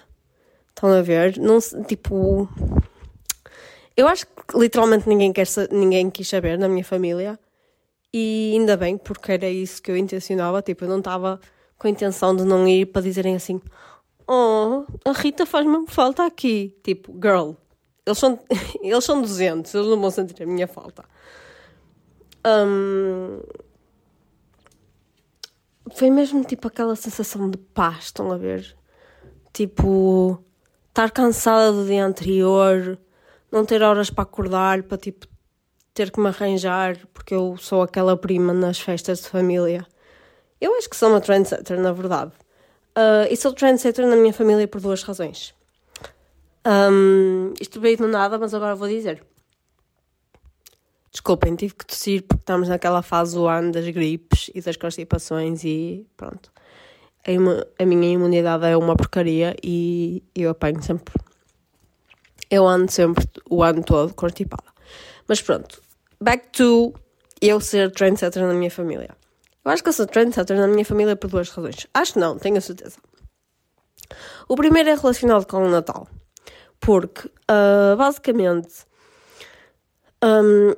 Estão 0.69 0.91
a 0.91 1.03
ver? 1.03 1.39
Não, 1.39 1.59
tipo, 1.87 2.49
eu 3.97 4.07
acho 4.07 4.27
que 4.27 4.59
literalmente 4.59 5.09
ninguém, 5.09 5.33
quer, 5.33 5.47
ninguém 5.71 6.11
quis 6.11 6.29
saber 6.29 6.59
na 6.59 6.69
minha 6.69 6.85
família. 6.85 7.39
E 8.17 8.53
ainda 8.55 8.77
bem, 8.77 8.97
porque 8.97 9.33
era 9.33 9.51
isso 9.51 9.83
que 9.83 9.91
eu 9.91 9.97
intencionava. 9.97 10.63
Tipo, 10.63 10.85
eu 10.85 10.89
não 10.89 10.99
estava 10.99 11.41
com 11.77 11.89
a 11.89 11.91
intenção 11.91 12.37
de 12.37 12.45
não 12.45 12.69
ir 12.69 12.87
para 12.87 13.03
dizerem 13.03 13.35
assim: 13.35 13.61
Oh, 14.29 14.85
a 15.05 15.11
Rita 15.11 15.45
faz-me 15.45 15.85
falta 15.89 16.25
aqui. 16.25 16.79
Tipo, 16.85 17.13
girl, 17.21 17.55
eles 18.07 18.17
são, 18.17 18.39
eles 18.81 19.05
são 19.05 19.21
200, 19.21 19.75
eles 19.75 19.89
não 19.89 20.01
vão 20.01 20.13
sentir 20.13 20.45
a 20.45 20.47
minha 20.47 20.69
falta. 20.69 21.05
Um, 22.47 23.41
foi 25.93 26.09
mesmo 26.09 26.45
tipo 26.45 26.69
aquela 26.69 26.95
sensação 26.95 27.51
de 27.51 27.59
paz, 27.59 28.05
estão 28.05 28.31
a 28.31 28.37
ver? 28.37 28.77
Tipo, 29.53 30.41
estar 30.89 31.11
cansada 31.11 31.73
do 31.73 31.85
dia 31.85 32.07
anterior, 32.07 32.97
não 33.51 33.65
ter 33.65 33.83
horas 33.83 34.09
para 34.09 34.23
acordar, 34.23 34.85
para 34.85 34.99
tipo 34.99 35.27
ter 35.95 36.11
que 36.11 36.21
me 36.21 36.29
arranjar, 36.29 36.99
porque 37.15 37.35
eu 37.35 37.57
sou 37.57 37.83
aquela 37.83 38.17
prima 38.17 38.53
nas 38.53 38.81
festas 38.81 39.23
de 39.23 39.29
família. 39.29 39.87
Eu 40.61 40.75
acho 40.77 40.91
que 40.91 40.97
sou 40.97 41.09
uma 41.09 41.21
trendsetter, 41.21 41.81
na 41.81 41.93
verdade. 41.93 42.33
Uh, 42.97 43.31
e 43.31 43.37
sou 43.37 43.53
trendsetter 43.53 44.07
na 44.07 44.17
minha 44.17 44.33
família 44.33 44.67
por 44.67 44.81
duas 44.81 45.03
razões. 45.03 45.55
Um, 46.67 47.53
isto 47.61 47.81
veio 47.81 47.97
do 47.97 48.09
nada, 48.09 48.39
mas 48.39 48.53
agora 48.55 48.75
vou 48.75 48.89
dizer. 48.89 49.23
Desculpem, 51.13 51.55
tive 51.55 51.75
que 51.75 51.87
tossir 51.87 52.23
porque 52.23 52.43
estamos 52.43 52.69
naquela 52.69 53.01
fase 53.01 53.37
do 53.37 53.47
ano 53.47 53.71
das 53.71 53.89
gripes 53.89 54.51
e 54.53 54.61
das 54.61 54.77
constipações 54.77 55.63
e 55.63 56.05
pronto. 56.17 56.51
A, 57.79 57.87
minha 57.87 58.13
imunidade 58.13 58.67
é 58.67 58.77
uma 58.77 58.97
porcaria 58.97 59.55
e 59.63 60.25
eu 60.35 60.51
apanho 60.51 60.83
sempre. 60.83 61.15
Eu 62.51 62.67
ando 62.67 62.91
sempre 62.91 63.25
o 63.49 63.63
ano 63.63 63.83
todo 63.85 64.13
constipada. 64.13 64.75
Mas 65.27 65.41
pronto, 65.41 65.81
back 66.21 66.49
to 66.51 66.95
eu 67.41 67.61
ser 67.61 67.91
trendsetter 67.93 68.47
na 68.47 68.55
minha 68.55 68.71
família. 68.71 69.11
Eu 69.65 69.71
acho 69.71 69.83
que 69.83 69.89
eu 69.89 69.93
sou 69.93 70.07
trendsetter 70.07 70.59
na 70.59 70.67
minha 70.67 70.85
família 70.85 71.17
por 71.17 71.29
duas 71.29 71.49
razões. 71.51 71.87
Acho 71.95 72.15
que 72.15 72.19
não, 72.19 72.39
tenho 72.39 72.57
a 72.59 72.61
certeza. 72.61 72.99
O 74.49 74.57
primeiro 74.57 74.91
é 74.91 74.95
relacionado 74.95 75.47
com 75.47 75.65
o 75.65 75.69
Natal. 75.69 76.07
Porque, 76.81 77.29
uh, 77.29 77.97
basicamente, 77.97 78.85
um, 80.23 80.75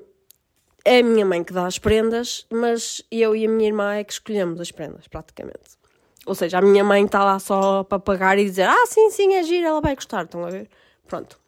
é 0.85 1.01
a 1.01 1.03
minha 1.03 1.27
mãe 1.27 1.43
que 1.43 1.53
dá 1.53 1.67
as 1.67 1.79
prendas, 1.79 2.47
mas 2.51 3.03
eu 3.11 3.35
e 3.35 3.45
a 3.45 3.49
minha 3.49 3.69
irmã 3.69 3.95
é 3.95 4.05
que 4.05 4.13
escolhemos 4.13 4.61
as 4.61 4.71
prendas, 4.71 5.09
praticamente. 5.09 5.77
Ou 6.25 6.35
seja, 6.35 6.59
a 6.59 6.63
minha 6.63 6.85
mãe 6.85 7.05
está 7.05 7.25
lá 7.25 7.39
só 7.39 7.83
para 7.83 7.99
pagar 7.99 8.39
e 8.39 8.45
dizer: 8.45 8.69
Ah, 8.69 8.87
sim, 8.87 9.11
sim, 9.11 9.35
é 9.35 9.43
gira, 9.43 9.69
ela 9.69 9.81
vai 9.81 9.95
gostar. 9.95 10.25
Estão 10.25 10.45
a 10.45 10.51
ver? 10.51 10.69
Pronto. 11.07 11.39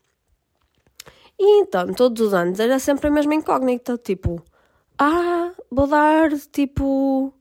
E 1.38 1.60
então, 1.60 1.92
todos 1.92 2.26
os 2.26 2.34
anos, 2.34 2.58
era 2.58 2.78
sempre 2.78 3.06
a 3.08 3.10
mesma 3.10 3.34
incógnita, 3.34 3.96
tipo, 3.96 4.42
ah, 4.98 5.52
vou 5.70 5.86
dar, 5.86 6.30
tipo, 6.52 7.32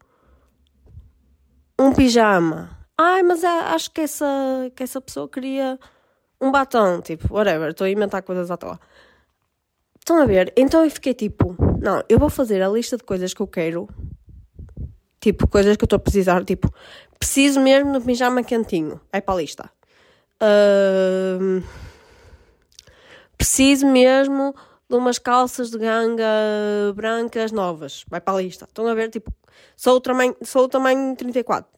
um 1.80 1.94
pijama. 1.94 2.78
Ai, 2.98 3.24
mas 3.24 3.44
acho 3.44 3.92
que 3.92 4.02
essa, 4.02 4.26
que 4.76 4.84
essa 4.84 5.02
pessoa 5.02 5.28
queria 5.28 5.80
um 6.40 6.52
batom, 6.52 7.02
tipo, 7.02 7.34
whatever, 7.34 7.72
estou 7.72 7.86
a 7.86 7.90
inventar 7.90 8.22
coisas 8.22 8.52
à 8.52 8.58
toa. 8.58 8.80
Estão 10.00 10.22
a 10.22 10.26
ver? 10.26 10.54
Então 10.56 10.84
eu 10.84 10.92
fiquei 10.92 11.14
tipo, 11.14 11.56
não, 11.82 12.04
eu 12.08 12.18
vou 12.18 12.30
fazer 12.30 12.62
a 12.62 12.70
lista 12.70 12.98
de 12.98 13.04
coisas 13.04 13.34
que 13.34 13.42
eu 13.42 13.48
quero, 13.48 13.90
tipo, 15.20 15.48
coisas 15.48 15.76
que 15.76 15.84
eu 15.84 15.86
estou 15.86 15.98
a 15.98 16.00
precisar, 16.00 16.44
tipo, 16.46 16.72
preciso 17.20 17.60
mesmo 17.60 18.00
de 18.00 18.06
pijama 18.06 18.44
quentinho, 18.44 19.02
vai 19.12 19.22
para 19.22 19.34
a 19.34 19.38
lista. 19.38 19.70
Uh, 20.42 21.64
preciso 23.38 23.86
mesmo 23.88 24.56
de 24.90 24.96
umas 24.96 25.20
calças 25.20 25.70
de 25.70 25.78
ganga 25.78 26.24
brancas 26.96 27.52
novas, 27.52 28.04
vai 28.08 28.22
para 28.22 28.38
a 28.38 28.42
lista. 28.42 28.66
Estão 28.66 28.88
a 28.88 28.94
ver, 28.94 29.10
tipo, 29.10 29.32
sou 29.76 29.98
o 29.98 30.02
tamanho, 30.02 30.36
sou 30.44 30.64
o 30.64 30.68
tamanho 30.68 31.16
34, 31.16 31.70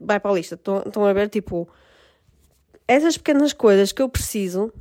vai 0.00 0.20
para 0.20 0.30
a 0.30 0.34
lista. 0.34 0.54
Estão, 0.54 0.82
estão 0.86 1.04
a 1.04 1.12
ver, 1.12 1.28
tipo, 1.28 1.68
essas 2.86 3.16
pequenas 3.16 3.52
coisas 3.52 3.92
que 3.92 4.02
eu 4.02 4.08
preciso 4.08 4.72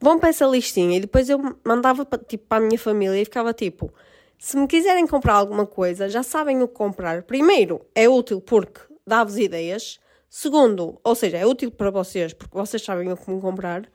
vão 0.00 0.18
para 0.18 0.30
essa 0.30 0.46
listinha 0.46 0.96
e 0.96 1.00
depois 1.00 1.28
eu 1.28 1.38
mandava 1.64 2.06
tipo, 2.26 2.46
para 2.46 2.62
a 2.62 2.66
minha 2.66 2.78
família 2.78 3.20
e 3.20 3.24
ficava 3.24 3.52
tipo, 3.52 3.92
se 4.38 4.56
me 4.56 4.66
quiserem 4.66 5.06
comprar 5.06 5.34
alguma 5.34 5.66
coisa, 5.66 6.08
já 6.08 6.22
sabem 6.22 6.62
o 6.62 6.68
que 6.68 6.74
comprar. 6.74 7.22
Primeiro, 7.24 7.84
é 7.94 8.08
útil 8.08 8.40
porque 8.40 8.80
dá-vos 9.06 9.36
ideias. 9.36 10.00
Segundo, 10.30 10.98
ou 11.04 11.14
seja, 11.14 11.36
é 11.36 11.44
útil 11.44 11.70
para 11.70 11.90
vocês 11.90 12.32
porque 12.32 12.56
vocês 12.56 12.82
sabem 12.82 13.12
o 13.12 13.16
que 13.16 13.30
me 13.30 13.40
comprar. 13.40 13.90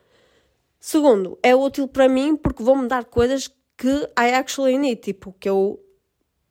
Segundo, 0.80 1.38
é 1.42 1.56
útil 1.56 1.88
para 1.88 2.08
mim 2.08 2.36
porque 2.36 2.64
vão-me 2.64 2.88
dar 2.88 3.06
coisas 3.06 3.48
que 3.78 3.90
I 4.18 4.34
actually 4.34 4.78
need, 4.78 5.02
tipo, 5.02 5.34
que 5.34 5.50
eu 5.50 5.84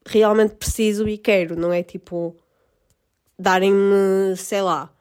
realmente 0.07 0.57
preciso 0.57 1.09
e 1.09 1.17
quero, 1.17 1.57
não 1.57 1.73
é 1.73 1.83
tipo 1.83 2.37
darem-me, 3.39 4.37
sei 4.37 4.63
lá, 4.63 4.95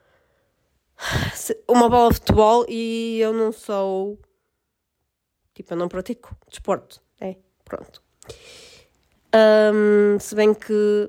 uma 1.68 1.88
bola 1.88 2.10
de 2.10 2.16
futebol 2.16 2.64
e 2.68 3.18
eu 3.20 3.32
não 3.32 3.52
sou 3.52 4.18
tipo, 5.52 5.72
eu 5.72 5.76
não 5.76 5.88
pratico 5.88 6.36
desporto, 6.48 7.00
é, 7.20 7.36
pronto. 7.64 8.02
Um, 9.34 10.18
se 10.18 10.34
bem 10.34 10.54
que 10.54 11.08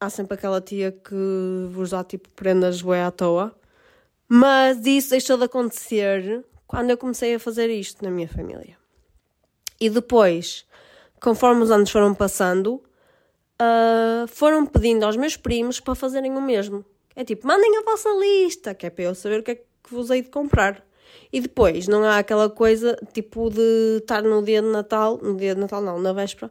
há 0.00 0.10
sempre 0.10 0.34
aquela 0.34 0.60
tia 0.60 0.92
que 0.92 1.66
vos 1.70 1.90
dá 1.90 2.04
tipo 2.04 2.28
prendas 2.30 2.80
bué 2.80 3.02
à 3.02 3.10
toa, 3.10 3.54
mas 4.28 4.84
isso 4.86 5.10
deixou 5.10 5.36
de 5.36 5.44
acontecer 5.44 6.44
quando 6.74 6.90
eu 6.90 6.98
comecei 6.98 7.36
a 7.36 7.38
fazer 7.38 7.70
isto 7.70 8.02
na 8.02 8.10
minha 8.10 8.26
família. 8.26 8.76
E 9.80 9.88
depois, 9.88 10.66
conforme 11.20 11.62
os 11.62 11.70
anos 11.70 11.88
foram 11.88 12.12
passando, 12.12 12.82
uh, 13.62 14.26
foram 14.26 14.66
pedindo 14.66 15.04
aos 15.04 15.16
meus 15.16 15.36
primos 15.36 15.78
para 15.78 15.94
fazerem 15.94 16.36
o 16.36 16.42
mesmo. 16.42 16.84
É 17.14 17.22
tipo, 17.22 17.46
mandem 17.46 17.78
a 17.78 17.82
vossa 17.82 18.08
lista, 18.18 18.74
que 18.74 18.86
é 18.86 18.90
para 18.90 19.04
eu 19.04 19.14
saber 19.14 19.38
o 19.38 19.42
que 19.44 19.50
é 19.52 19.54
que 19.54 19.64
vos 19.88 20.10
hei 20.10 20.22
de 20.22 20.30
comprar. 20.30 20.84
E 21.32 21.40
depois, 21.40 21.86
não 21.86 22.02
há 22.02 22.18
aquela 22.18 22.50
coisa 22.50 22.98
tipo 23.12 23.50
de 23.50 23.98
estar 23.98 24.22
no 24.22 24.42
dia 24.42 24.60
de 24.60 24.68
Natal, 24.68 25.20
no 25.22 25.36
dia 25.36 25.54
de 25.54 25.60
Natal 25.60 25.80
não, 25.80 26.00
na 26.00 26.12
véspera, 26.12 26.50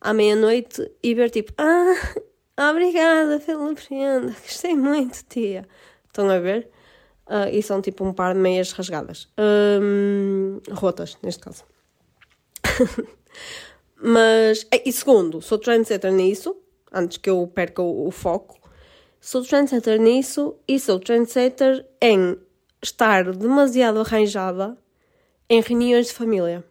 à 0.00 0.14
meia-noite 0.14 0.90
e 1.02 1.14
ver 1.14 1.28
tipo, 1.28 1.52
ah, 1.58 2.70
obrigada 2.70 3.38
pela 3.38 3.74
prenda, 3.74 4.34
gostei 4.42 4.74
muito, 4.74 5.22
tia. 5.28 5.68
Estão 6.06 6.30
a 6.30 6.38
ver? 6.38 6.70
Uh, 7.28 7.52
e 7.52 7.62
são 7.62 7.82
tipo 7.82 8.04
um 8.04 8.12
par 8.12 8.32
de 8.32 8.40
meias 8.40 8.72
rasgadas. 8.72 9.28
Um, 9.38 10.60
rotas, 10.72 11.18
neste 11.22 11.42
caso. 11.42 11.62
Mas, 14.00 14.66
e 14.72 14.90
segundo, 14.90 15.42
sou 15.42 15.58
trendsetter 15.58 16.12
nisso, 16.12 16.56
antes 16.90 17.18
que 17.18 17.28
eu 17.28 17.46
perca 17.46 17.82
o, 17.82 18.06
o 18.06 18.10
foco, 18.10 18.58
sou 19.20 19.42
trendsetter 19.42 20.00
nisso 20.00 20.56
e 20.66 20.80
sou 20.80 20.98
trendsetter 20.98 21.84
em 22.00 22.38
estar 22.82 23.32
demasiado 23.32 24.00
arranjada 24.00 24.78
em 25.50 25.60
reuniões 25.60 26.06
de 26.06 26.12
família. 26.14 26.64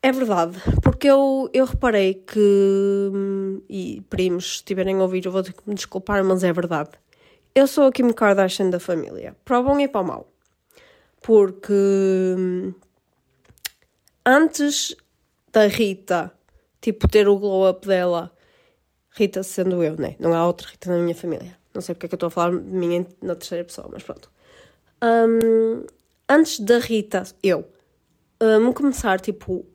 É 0.00 0.12
verdade, 0.12 0.56
porque 0.82 1.08
eu, 1.08 1.50
eu 1.52 1.64
reparei 1.64 2.14
que, 2.14 2.40
e 3.68 4.00
primos, 4.08 4.44
se 4.44 4.54
estiverem 4.56 4.96
a 4.96 5.02
ouvir, 5.02 5.26
eu 5.26 5.32
vou 5.32 5.42
ter 5.42 5.52
que 5.52 5.68
me 5.68 5.74
desculpar, 5.74 6.24
mas 6.24 6.44
é 6.44 6.52
verdade. 6.52 6.90
Eu 7.58 7.66
sou 7.66 7.88
a 7.88 7.92
Kim 7.92 8.12
Kardashian 8.12 8.70
da 8.70 8.78
família, 8.78 9.34
para 9.44 9.58
o 9.58 9.64
bom 9.64 9.80
e 9.80 9.88
para 9.88 10.00
o 10.00 10.04
mau. 10.04 10.32
Porque 11.20 11.74
antes 14.24 14.94
da 15.52 15.66
Rita, 15.66 16.32
tipo, 16.80 17.08
ter 17.08 17.26
o 17.26 17.36
glow 17.36 17.68
up 17.68 17.84
dela, 17.84 18.30
Rita 19.10 19.42
sendo 19.42 19.82
eu, 19.82 19.96
né? 19.96 20.14
Não 20.20 20.32
há 20.34 20.46
outra 20.46 20.68
Rita 20.68 20.88
na 20.88 21.02
minha 21.02 21.16
família. 21.16 21.58
Não 21.74 21.82
sei 21.82 21.96
porque 21.96 22.06
é 22.06 22.08
que 22.08 22.14
eu 22.14 22.18
estou 22.18 22.28
a 22.28 22.30
falar 22.30 22.56
de 22.56 22.62
mim 22.62 23.04
na 23.20 23.34
terceira 23.34 23.64
pessoa, 23.64 23.88
mas 23.90 24.04
pronto. 24.04 24.30
Um, 25.02 25.84
antes 26.28 26.60
da 26.60 26.78
Rita, 26.78 27.24
eu, 27.42 27.68
um, 28.40 28.72
começar, 28.72 29.20
tipo, 29.20 29.66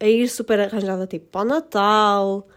a 0.00 0.06
ir 0.06 0.30
super 0.30 0.58
arranjada, 0.60 1.06
tipo, 1.06 1.26
para 1.26 1.42
o 1.42 1.44
Natal, 1.44 2.48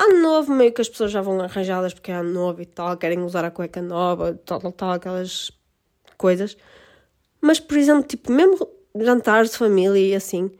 ano 0.00 0.22
novo, 0.22 0.52
meio 0.52 0.72
que 0.72 0.80
as 0.80 0.88
pessoas 0.88 1.10
já 1.10 1.20
vão 1.20 1.40
arranjadas 1.40 1.92
porque 1.92 2.10
é 2.10 2.14
ano 2.14 2.32
novo 2.32 2.62
e 2.62 2.66
tal, 2.66 2.96
querem 2.96 3.20
usar 3.22 3.44
a 3.44 3.50
cueca 3.50 3.82
nova, 3.82 4.34
tal, 4.44 4.58
tal, 4.58 4.72
tal, 4.72 4.90
aquelas 4.92 5.50
coisas. 6.16 6.56
Mas, 7.40 7.60
por 7.60 7.76
exemplo, 7.76 8.04
tipo, 8.04 8.32
mesmo 8.32 8.66
jantares 8.98 9.50
de 9.50 9.58
família 9.58 9.98
e 9.98 10.14
assim, 10.14 10.50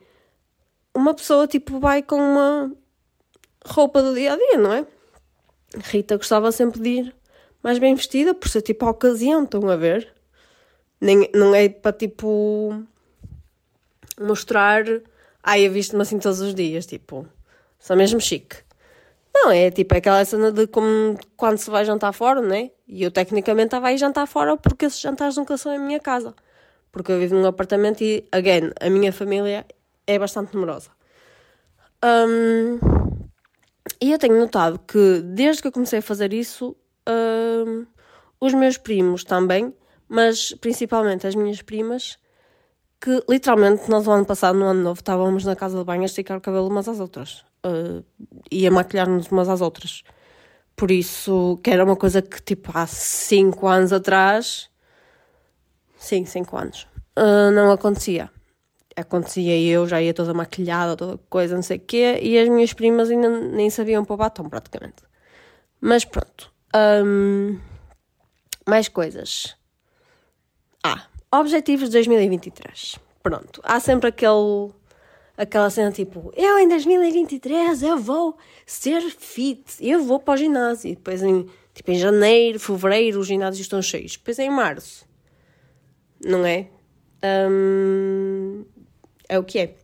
uma 0.95 1.15
pessoa, 1.15 1.47
tipo, 1.47 1.81
vai 1.81 2.03
com 2.03 2.17
uma 2.17 2.73
roupa 3.67 4.03
do 4.03 4.15
dia 4.15 4.35
a 4.35 4.37
dia, 4.37 4.59
não 4.59 4.73
é? 4.73 4.87
Rita 5.85 6.17
gostava 6.17 6.53
sempre 6.53 6.81
de 6.81 6.89
ir 6.89 7.15
mais 7.63 7.79
bem 7.79 7.95
vestida, 7.95 8.35
por 8.35 8.49
ser 8.49 8.63
tipo 8.63 8.87
a 8.87 8.91
ocasião, 8.91 9.45
estão 9.45 9.69
a 9.69 9.77
ver? 9.77 10.13
Nem, 11.01 11.31
não 11.35 11.55
é 11.55 11.69
para 11.69 11.93
tipo 11.93 12.83
mostrar, 14.19 14.85
ai, 15.43 15.67
eu 15.67 15.73
visto-me 15.73 16.03
assim 16.03 16.19
todos 16.19 16.41
os 16.41 16.55
dias, 16.55 16.87
tipo, 16.87 17.27
sou 17.79 17.97
mesmo 17.97 18.21
chique. 18.21 18.70
Não, 19.35 19.51
é 19.51 19.71
tipo 19.71 19.95
aquela 19.95 20.25
cena 20.25 20.51
de 20.51 20.67
como 20.67 21.19
quando 21.37 21.59
se 21.59 21.71
vai 21.71 21.85
jantar 21.85 22.13
fora, 22.13 22.41
né? 22.41 22.71
E 22.87 23.03
eu 23.03 23.11
tecnicamente 23.11 23.67
estava 23.67 23.89
a 23.89 23.93
ir 23.93 23.99
jantar 23.99 24.27
fora 24.27 24.57
porque 24.57 24.87
esses 24.87 25.01
jantares 25.01 25.37
nunca 25.37 25.57
são 25.57 25.73
em 25.73 25.79
minha 25.79 26.01
casa. 26.01 26.35
Porque 26.91 27.13
eu 27.13 27.19
vivo 27.19 27.37
num 27.37 27.47
apartamento 27.47 28.03
e, 28.03 28.27
again, 28.33 28.73
a 28.81 28.91
minha 28.91 29.13
família 29.13 29.65
é 30.07 30.19
bastante 30.19 30.55
numerosa. 30.55 30.91
Um, 32.05 32.79
e 34.01 34.13
eu 34.13 34.19
tenho 34.19 34.39
notado 34.39 34.79
que 34.81 35.21
desde 35.23 35.63
que 35.63 35.69
eu 35.69 35.73
comecei 35.73 36.01
a 36.01 36.03
fazer 36.03 36.33
isso, 36.33 36.77
um, 37.09 37.87
os 38.41 38.53
meus 38.55 38.77
primos 38.77 39.23
também 39.23 39.73
mas 40.11 40.53
principalmente 40.61 41.25
as 41.29 41.37
minhas 41.37 41.63
primas, 41.63 42.19
que 43.01 43.23
literalmente 43.29 43.89
nós 43.89 44.05
no 44.07 44.13
ano 44.13 44.27
passado, 44.27 44.59
no 44.59 44.67
ano 44.67 44.83
novo, 44.83 44.99
estávamos 45.01 45.45
na 45.45 45.55
casa 45.55 45.79
de 45.79 45.85
banho 45.85 46.03
a 46.03 46.07
esticar 46.07 46.37
o 46.37 46.41
cabelo 46.41 46.67
umas 46.67 46.89
às 46.89 46.99
outras 46.99 47.45
uh, 47.65 48.05
e 48.51 48.67
a 48.67 48.71
maquilhar-nos 48.71 49.29
umas 49.29 49.49
às 49.49 49.61
outras. 49.61 50.03
Por 50.77 50.91
isso, 50.91 51.59
que 51.63 51.71
era 51.71 51.85
uma 51.85 51.97
coisa 51.97 52.23
que 52.23 52.41
tipo 52.43 52.71
há 52.75 52.87
5 52.87 53.67
anos 53.67 53.93
atrás, 53.93 54.71
sim, 55.99 56.25
5 56.25 56.57
anos, 56.57 56.87
uh, 57.19 57.51
não 57.53 57.71
acontecia. 57.71 58.31
Acontecia 58.97 59.59
eu 59.59 59.87
já 59.87 60.01
ia 60.03 60.13
toda 60.13 60.35
maquilhada, 60.35 60.97
toda 60.97 61.19
coisa, 61.29 61.55
não 61.55 61.63
sei 61.63 61.77
o 61.77 61.81
quê, 61.81 62.19
e 62.23 62.39
as 62.39 62.49
minhas 62.49 62.73
primas 62.73 63.11
ainda 63.11 63.29
nem 63.29 63.71
sabiam 63.71 64.05
pôr 64.05 64.17
batom 64.17 64.49
praticamente. 64.49 65.03
Mas 65.81 66.05
pronto. 66.05 66.53
Um, 66.75 67.59
mais 68.67 68.89
coisas. 68.89 69.57
Ah, 70.85 71.07
objetivos 71.33 71.89
de 71.89 71.95
2023. 71.95 72.99
Pronto, 73.23 73.61
há 73.65 73.79
sempre 73.81 74.09
aquele 74.09 74.73
aquela 75.41 75.71
cena 75.71 75.91
tipo, 75.91 76.31
eu 76.37 76.59
em 76.59 76.69
2023 76.69 77.83
eu 77.83 77.99
vou 77.99 78.37
ser 78.67 79.01
fit, 79.11 79.65
eu 79.81 80.05
vou 80.05 80.21
para 80.21 80.35
o 80.35 80.37
ginásio. 80.37 80.91
Depois 80.91 81.23
em, 81.23 81.47
tipo, 81.73 81.91
em 81.91 81.99
janeiro, 81.99 82.61
fevereiro 82.61 83.19
os 83.19 83.27
ginásios 83.27 83.63
estão 83.63 83.81
cheios. 83.81 84.13
Depois 84.13 84.39
em 84.39 84.51
março, 84.51 85.07
não 86.23 86.45
é? 86.45 86.69
é 89.29 89.39
o 89.39 89.45
que 89.45 89.59
é. 89.59 89.75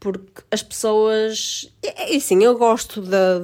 Porque 0.00 0.42
as 0.50 0.62
pessoas. 0.62 1.72
E, 1.82 2.16
e 2.16 2.20
sim, 2.20 2.42
eu 2.42 2.58
gosto 2.58 3.00
da. 3.00 3.40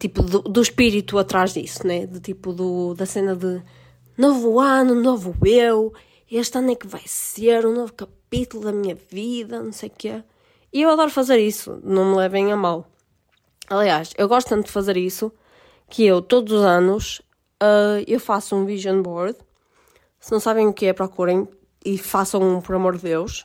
Tipo, 0.00 0.22
do, 0.22 0.40
do 0.40 0.60
espírito 0.60 1.16
atrás 1.18 1.54
disso, 1.54 1.86
né? 1.86 2.06
De 2.06 2.18
tipo, 2.18 2.52
do, 2.52 2.94
da 2.94 3.06
cena 3.06 3.36
de 3.36 3.62
novo 4.18 4.58
ano, 4.58 4.96
novo 4.96 5.36
eu, 5.46 5.92
este 6.38 6.58
ano 6.58 6.72
é 6.72 6.74
que 6.74 6.86
vai 6.86 7.02
ser 7.04 7.66
um 7.66 7.74
novo 7.74 7.92
capítulo 7.92 8.64
da 8.64 8.72
minha 8.72 8.94
vida, 8.94 9.62
não 9.62 9.72
sei 9.72 9.88
o 9.88 9.92
quê. 9.92 10.22
E 10.72 10.82
eu 10.82 10.90
adoro 10.90 11.10
fazer 11.10 11.38
isso, 11.38 11.80
não 11.84 12.10
me 12.10 12.16
levem 12.16 12.50
a 12.52 12.56
mal. 12.56 12.86
Aliás, 13.68 14.12
eu 14.16 14.28
gosto 14.28 14.48
tanto 14.48 14.66
de 14.66 14.72
fazer 14.72 14.96
isso 14.96 15.32
que 15.88 16.06
eu, 16.06 16.22
todos 16.22 16.52
os 16.52 16.64
anos, 16.64 17.20
uh, 17.62 18.02
eu 18.06 18.18
faço 18.18 18.56
um 18.56 18.64
vision 18.64 19.02
board. 19.02 19.36
Se 20.18 20.32
não 20.32 20.40
sabem 20.40 20.66
o 20.66 20.72
que 20.72 20.86
é, 20.86 20.92
procurem. 20.92 21.46
e 21.84 21.98
façam 21.98 22.60
por 22.60 22.74
amor 22.76 22.96
de 22.96 23.02
Deus, 23.02 23.44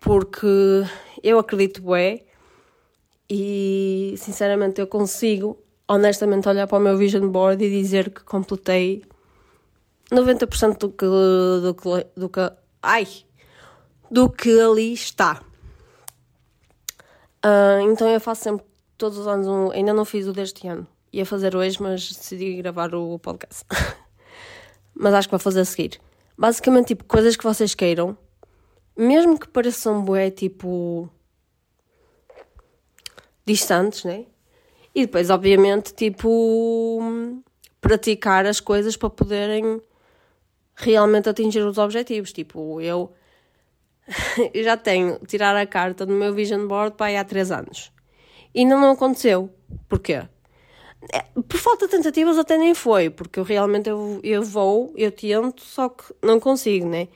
porque 0.00 0.46
eu 1.22 1.38
acredito 1.38 1.82
bem 1.82 2.24
e 3.28 4.14
sinceramente 4.16 4.80
eu 4.80 4.86
consigo 4.86 5.58
honestamente 5.88 6.48
olhar 6.48 6.66
para 6.66 6.78
o 6.78 6.80
meu 6.80 6.96
vision 6.96 7.28
board 7.28 7.64
e 7.64 7.70
dizer 7.70 8.10
que 8.10 8.22
completei 8.24 9.02
90% 10.12 10.78
do 10.78 10.90
que, 10.90 11.06
do 11.06 11.74
que, 11.74 12.06
do 12.16 12.28
que, 12.28 12.52
ai, 12.82 13.06
do 14.10 14.28
que 14.28 14.60
ali 14.60 14.92
está. 14.92 15.42
Uh, 17.44 17.90
então 17.90 18.08
eu 18.08 18.20
faço 18.20 18.42
sempre 18.42 18.66
todos 18.96 19.18
os 19.18 19.26
anos 19.26 19.48
um, 19.48 19.70
ainda 19.72 19.92
não 19.92 20.04
fiz 20.04 20.26
o 20.26 20.32
deste 20.32 20.68
ano. 20.68 20.86
Ia 21.12 21.26
fazer 21.26 21.56
hoje, 21.56 21.82
mas 21.82 22.12
decidi 22.12 22.54
gravar 22.56 22.94
o 22.94 23.18
podcast. 23.18 23.64
mas 24.94 25.14
acho 25.14 25.28
que 25.28 25.32
vou 25.32 25.40
fazer 25.40 25.60
a 25.60 25.64
seguir. 25.64 26.00
Basicamente, 26.36 26.88
tipo, 26.88 27.04
coisas 27.04 27.36
que 27.36 27.44
vocês 27.44 27.74
queiram, 27.74 28.16
mesmo 28.96 29.38
que 29.38 29.48
pareçam 29.48 30.04
bué, 30.04 30.30
tipo, 30.30 31.08
distantes, 33.44 34.04
né? 34.04 34.26
E 34.94 35.06
depois, 35.06 35.30
obviamente, 35.30 35.94
tipo, 35.94 37.00
praticar 37.80 38.46
as 38.46 38.60
coisas 38.60 38.96
para 38.96 39.10
poderem 39.10 39.80
realmente 40.82 41.28
atingir 41.28 41.62
os 41.62 41.78
objetivos. 41.78 42.32
Tipo, 42.32 42.80
eu 42.80 43.12
já 44.62 44.76
tenho 44.76 45.18
tirar 45.26 45.56
a 45.56 45.66
carta 45.66 46.04
no 46.06 46.14
meu 46.14 46.32
vision 46.34 46.66
board 46.66 46.96
para 46.96 47.06
aí 47.06 47.16
há 47.16 47.24
3 47.24 47.50
anos. 47.50 47.92
E 48.54 48.60
ainda 48.60 48.76
não 48.76 48.92
aconteceu. 48.92 49.50
Porquê? 49.88 50.22
É, 51.12 51.24
por 51.48 51.58
falta 51.58 51.86
de 51.86 51.92
tentativas 51.92 52.38
até 52.38 52.56
nem 52.56 52.74
foi, 52.74 53.10
porque 53.10 53.40
eu 53.40 53.44
realmente 53.44 53.88
eu, 53.88 54.20
eu 54.22 54.42
vou, 54.42 54.92
eu 54.96 55.10
tento, 55.10 55.62
só 55.62 55.88
que 55.88 56.04
não 56.22 56.38
consigo, 56.38 56.86
né? 56.86 57.08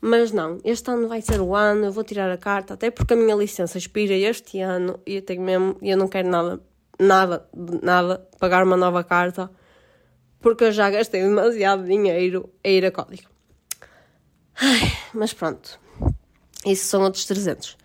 Mas 0.00 0.30
não, 0.30 0.60
este 0.64 0.90
ano 0.90 1.08
vai 1.08 1.20
ser 1.22 1.40
o 1.40 1.54
ano, 1.54 1.86
eu 1.86 1.92
vou 1.92 2.04
tirar 2.04 2.30
a 2.30 2.36
carta, 2.36 2.74
até 2.74 2.90
porque 2.90 3.14
a 3.14 3.16
minha 3.16 3.34
licença 3.34 3.78
expira 3.78 4.14
este 4.14 4.60
ano 4.60 5.00
e 5.06 5.16
eu 5.16 5.22
tenho 5.22 5.42
mesmo, 5.42 5.76
eu 5.82 5.96
não 5.96 6.06
quero 6.06 6.28
nada, 6.28 6.60
nada, 7.00 7.48
nada, 7.82 8.28
pagar 8.38 8.62
uma 8.62 8.76
nova 8.76 9.02
carta, 9.02 9.50
porque 10.44 10.64
eu 10.64 10.72
já 10.72 10.90
gastei 10.90 11.22
demasiado 11.22 11.84
dinheiro 11.84 12.50
a 12.62 12.68
ir 12.68 12.84
a 12.84 12.90
código. 12.90 13.30
Ai, 14.54 14.92
mas 15.14 15.32
pronto, 15.32 15.80
isso 16.66 16.84
são 16.84 17.02
outros 17.02 17.24
300. 17.24 17.78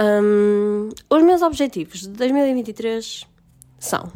Um, 0.00 0.88
os 1.08 1.22
meus 1.22 1.40
objetivos 1.40 2.00
de 2.00 2.08
2023 2.08 3.24
são 3.78 4.12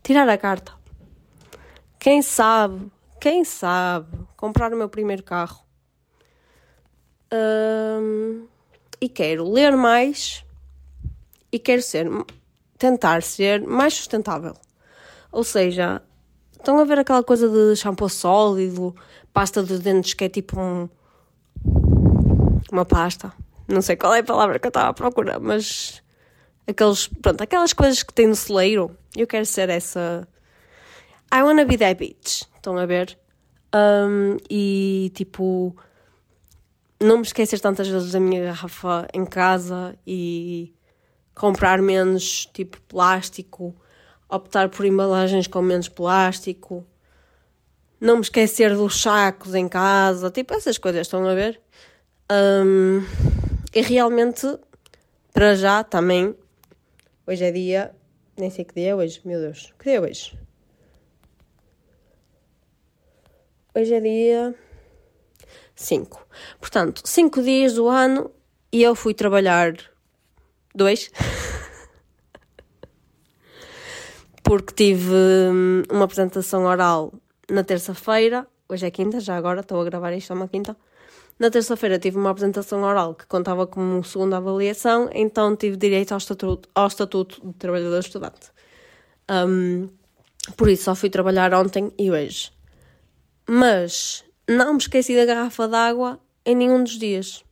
tirar 0.00 0.28
a 0.28 0.38
carta. 0.38 0.72
Quem 1.98 2.22
sabe, 2.22 2.86
quem 3.20 3.44
sabe, 3.44 4.16
comprar 4.36 4.72
o 4.72 4.76
meu 4.76 4.88
primeiro 4.88 5.24
carro. 5.24 5.66
Um, 7.32 8.46
e 9.00 9.08
quero 9.08 9.50
ler 9.50 9.76
mais 9.76 10.44
e 11.50 11.58
quero 11.58 11.82
ser, 11.82 12.08
tentar 12.78 13.24
ser 13.24 13.60
mais 13.66 13.94
sustentável. 13.94 14.54
Ou 15.32 15.42
seja, 15.42 16.00
estão 16.60 16.78
a 16.78 16.84
ver 16.84 16.98
aquela 16.98 17.22
coisa 17.22 17.48
de 17.48 17.76
shampoo 17.76 18.08
sólido, 18.08 18.94
pasta 19.32 19.62
de 19.62 19.78
dentes 19.78 20.14
que 20.14 20.24
é 20.24 20.28
tipo 20.28 20.60
um, 20.60 20.88
uma 22.70 22.84
pasta. 22.84 23.32
Não 23.66 23.82
sei 23.82 23.96
qual 23.96 24.14
é 24.14 24.20
a 24.20 24.24
palavra 24.24 24.58
que 24.58 24.66
eu 24.66 24.70
estava 24.70 24.88
a 24.88 24.94
procurar, 24.94 25.40
mas 25.40 26.02
aqueles, 26.66 27.08
pronto, 27.08 27.40
aquelas 27.42 27.72
coisas 27.72 28.02
que 28.02 28.12
tem 28.12 28.26
no 28.26 28.34
celeiro. 28.34 28.96
Eu 29.16 29.26
quero 29.26 29.46
ser 29.46 29.68
essa. 29.68 30.26
I 31.32 31.42
wanna 31.42 31.64
be 31.64 31.76
that 31.78 31.94
bitch. 31.94 32.42
Estão 32.56 32.76
a 32.76 32.86
ver? 32.86 33.18
Um, 33.74 34.36
e 34.50 35.12
tipo, 35.14 35.76
não 37.00 37.18
me 37.18 37.22
esquecer 37.22 37.60
tantas 37.60 37.88
vezes 37.88 38.12
da 38.12 38.20
minha 38.20 38.44
garrafa 38.44 39.06
em 39.14 39.24
casa 39.24 39.96
e 40.06 40.74
comprar 41.34 41.80
menos 41.80 42.46
tipo 42.52 42.80
plástico, 42.82 43.74
optar 44.30 44.68
por 44.68 44.86
embalagens 44.86 45.46
com 45.46 45.60
menos 45.60 45.88
plástico, 45.88 46.86
não 48.00 48.16
me 48.16 48.22
esquecer 48.22 48.74
dos 48.74 49.00
sacos 49.00 49.54
em 49.54 49.68
casa, 49.68 50.30
tipo 50.30 50.54
essas 50.54 50.78
coisas, 50.78 51.02
estão 51.02 51.26
a 51.26 51.34
ver? 51.34 51.60
Um, 52.30 53.04
e 53.74 53.80
realmente, 53.82 54.46
para 55.32 55.54
já 55.54 55.84
também, 55.84 56.34
hoje 57.26 57.44
é 57.44 57.50
dia, 57.50 57.94
nem 58.36 58.50
sei 58.50 58.64
que 58.64 58.74
dia 58.74 58.90
é 58.90 58.94
hoje, 58.94 59.20
meu 59.24 59.40
Deus, 59.40 59.72
que 59.78 59.84
dia 59.84 59.94
é 59.96 60.00
hoje? 60.00 60.38
Hoje 63.74 63.94
é 63.94 64.00
dia 64.00 64.54
5. 65.74 66.26
Portanto, 66.58 67.02
5 67.04 67.42
dias 67.42 67.74
do 67.74 67.88
ano 67.88 68.30
e 68.72 68.82
eu 68.82 68.94
fui 68.94 69.14
trabalhar 69.14 69.74
dois. 70.74 71.10
Porque 74.42 74.74
tive 74.74 75.12
hum, 75.12 75.82
uma 75.90 76.04
apresentação 76.04 76.64
oral 76.64 77.12
na 77.48 77.62
terça-feira, 77.64 78.46
hoje 78.68 78.86
é 78.86 78.90
quinta, 78.90 79.20
já 79.20 79.36
agora 79.36 79.60
estou 79.60 79.80
a 79.80 79.84
gravar 79.84 80.12
isto, 80.12 80.32
é 80.32 80.36
uma 80.36 80.48
quinta. 80.48 80.76
Na 81.38 81.50
terça-feira 81.50 81.98
tive 81.98 82.18
uma 82.18 82.30
apresentação 82.30 82.82
oral 82.82 83.14
que 83.14 83.26
contava 83.26 83.66
como 83.66 84.04
segunda 84.04 84.36
avaliação, 84.36 85.08
então 85.12 85.56
tive 85.56 85.76
direito 85.76 86.12
ao 86.12 86.18
estatuto, 86.18 86.68
ao 86.74 86.86
estatuto 86.86 87.40
de 87.46 87.54
trabalhador 87.54 88.00
estudante. 88.00 88.50
Um, 89.30 89.88
por 90.56 90.68
isso 90.68 90.84
só 90.84 90.94
fui 90.94 91.08
trabalhar 91.08 91.54
ontem 91.54 91.92
e 91.98 92.10
hoje. 92.10 92.52
Mas 93.48 94.24
não 94.48 94.74
me 94.74 94.78
esqueci 94.78 95.16
da 95.16 95.24
garrafa 95.24 95.66
d'água 95.66 96.20
em 96.44 96.54
nenhum 96.54 96.82
dos 96.84 96.98
dias. 96.98 97.42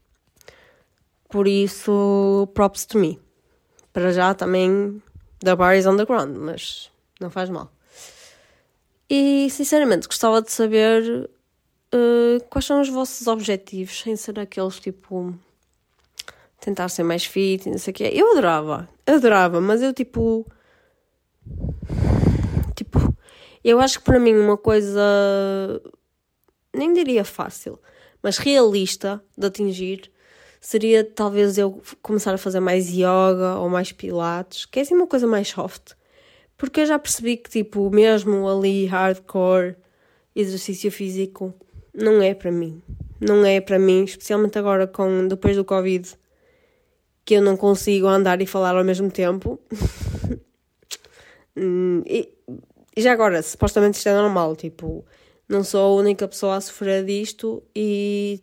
Por 1.31 1.47
isso, 1.47 2.49
props 2.55 2.87
to 2.87 2.99
me. 2.99 3.19
Para 3.93 4.13
já 4.13 4.35
também, 4.35 5.03
the 5.41 5.57
bar 5.57 5.77
is 5.77 5.87
on 5.87 5.97
the 5.97 6.05
ground, 6.05 6.37
mas 6.37 6.91
não 7.21 7.31
faz 7.31 7.49
mal. 7.51 7.71
E 9.11 9.49
sinceramente 9.51 10.07
gostava 10.07 10.43
de 10.43 10.51
saber 10.53 11.31
uh, 11.95 12.45
quais 12.51 12.65
são 12.65 12.81
os 12.81 12.89
vossos 12.89 13.27
objetivos, 13.27 14.01
sem 14.01 14.17
ser 14.17 14.39
aqueles 14.39 14.79
tipo 14.79 15.35
tentar 16.61 16.89
ser 16.89 17.03
mais 17.03 17.25
fit 17.25 17.67
e 17.67 17.71
não 17.71 17.79
sei 17.79 17.93
o 17.93 17.95
quê. 17.95 18.11
Eu 18.13 18.33
adorava, 18.33 18.89
adorava, 19.07 19.61
mas 19.61 19.83
eu 19.83 19.93
tipo. 19.93 20.47
Tipo, 22.75 23.17
eu 23.65 23.81
acho 23.81 23.99
que 23.99 24.05
para 24.05 24.21
mim 24.21 24.35
uma 24.35 24.57
coisa. 24.57 25.01
Nem 26.75 26.93
diria 26.93 27.25
fácil, 27.25 27.79
mas 28.23 28.39
realista 28.39 29.23
de 29.37 29.47
atingir 29.47 30.13
seria 30.61 31.05
talvez 31.05 31.59
eu 31.59 31.81
começar 32.03 32.35
a 32.35 32.39
fazer 32.39 32.61
mais 32.61 32.89
yoga 32.89 33.57
ou 33.59 33.69
mais 33.69 33.93
pilates, 33.93 34.67
que 34.67 34.79
é 34.79 34.83
assim 34.83 34.95
uma 34.95 35.07
coisa 35.07 35.27
mais 35.27 35.49
soft. 35.49 35.93
Porque 36.57 36.81
eu 36.81 36.87
já 36.87 36.99
percebi 36.99 37.37
que, 37.37 37.49
tipo, 37.49 37.89
mesmo 37.91 38.49
ali 38.49 38.87
hardcore 38.87 39.77
exercício 40.35 40.91
físico 40.91 41.55
não 41.95 42.21
é 42.23 42.35
para 42.35 42.51
mim. 42.51 42.83
Não 43.21 43.45
é 43.45 43.61
para 43.61 43.79
mim, 43.79 44.05
especialmente 44.05 44.59
agora 44.59 44.87
com 44.87 45.27
depois 45.27 45.57
do 45.57 45.65
Covid, 45.65 46.09
que 47.25 47.35
eu 47.35 47.43
não 47.43 47.57
consigo 47.57 48.07
andar 48.07 48.41
e 48.41 48.47
falar 48.47 48.77
ao 48.77 48.85
mesmo 48.85 49.11
tempo. 49.11 49.59
Hum, 51.61 52.05
e, 52.07 52.33
já 52.97 53.13
agora, 53.13 53.43
supostamente 53.43 53.99
isto 53.99 54.09
é 54.09 54.15
normal, 54.15 54.55
tipo, 54.55 55.05
não 55.49 55.65
sou 55.65 55.99
a 55.99 56.01
única 56.01 56.29
pessoa 56.29 56.55
a 56.55 56.61
sofrer 56.61 57.05
disto 57.05 57.63
e 57.75 58.41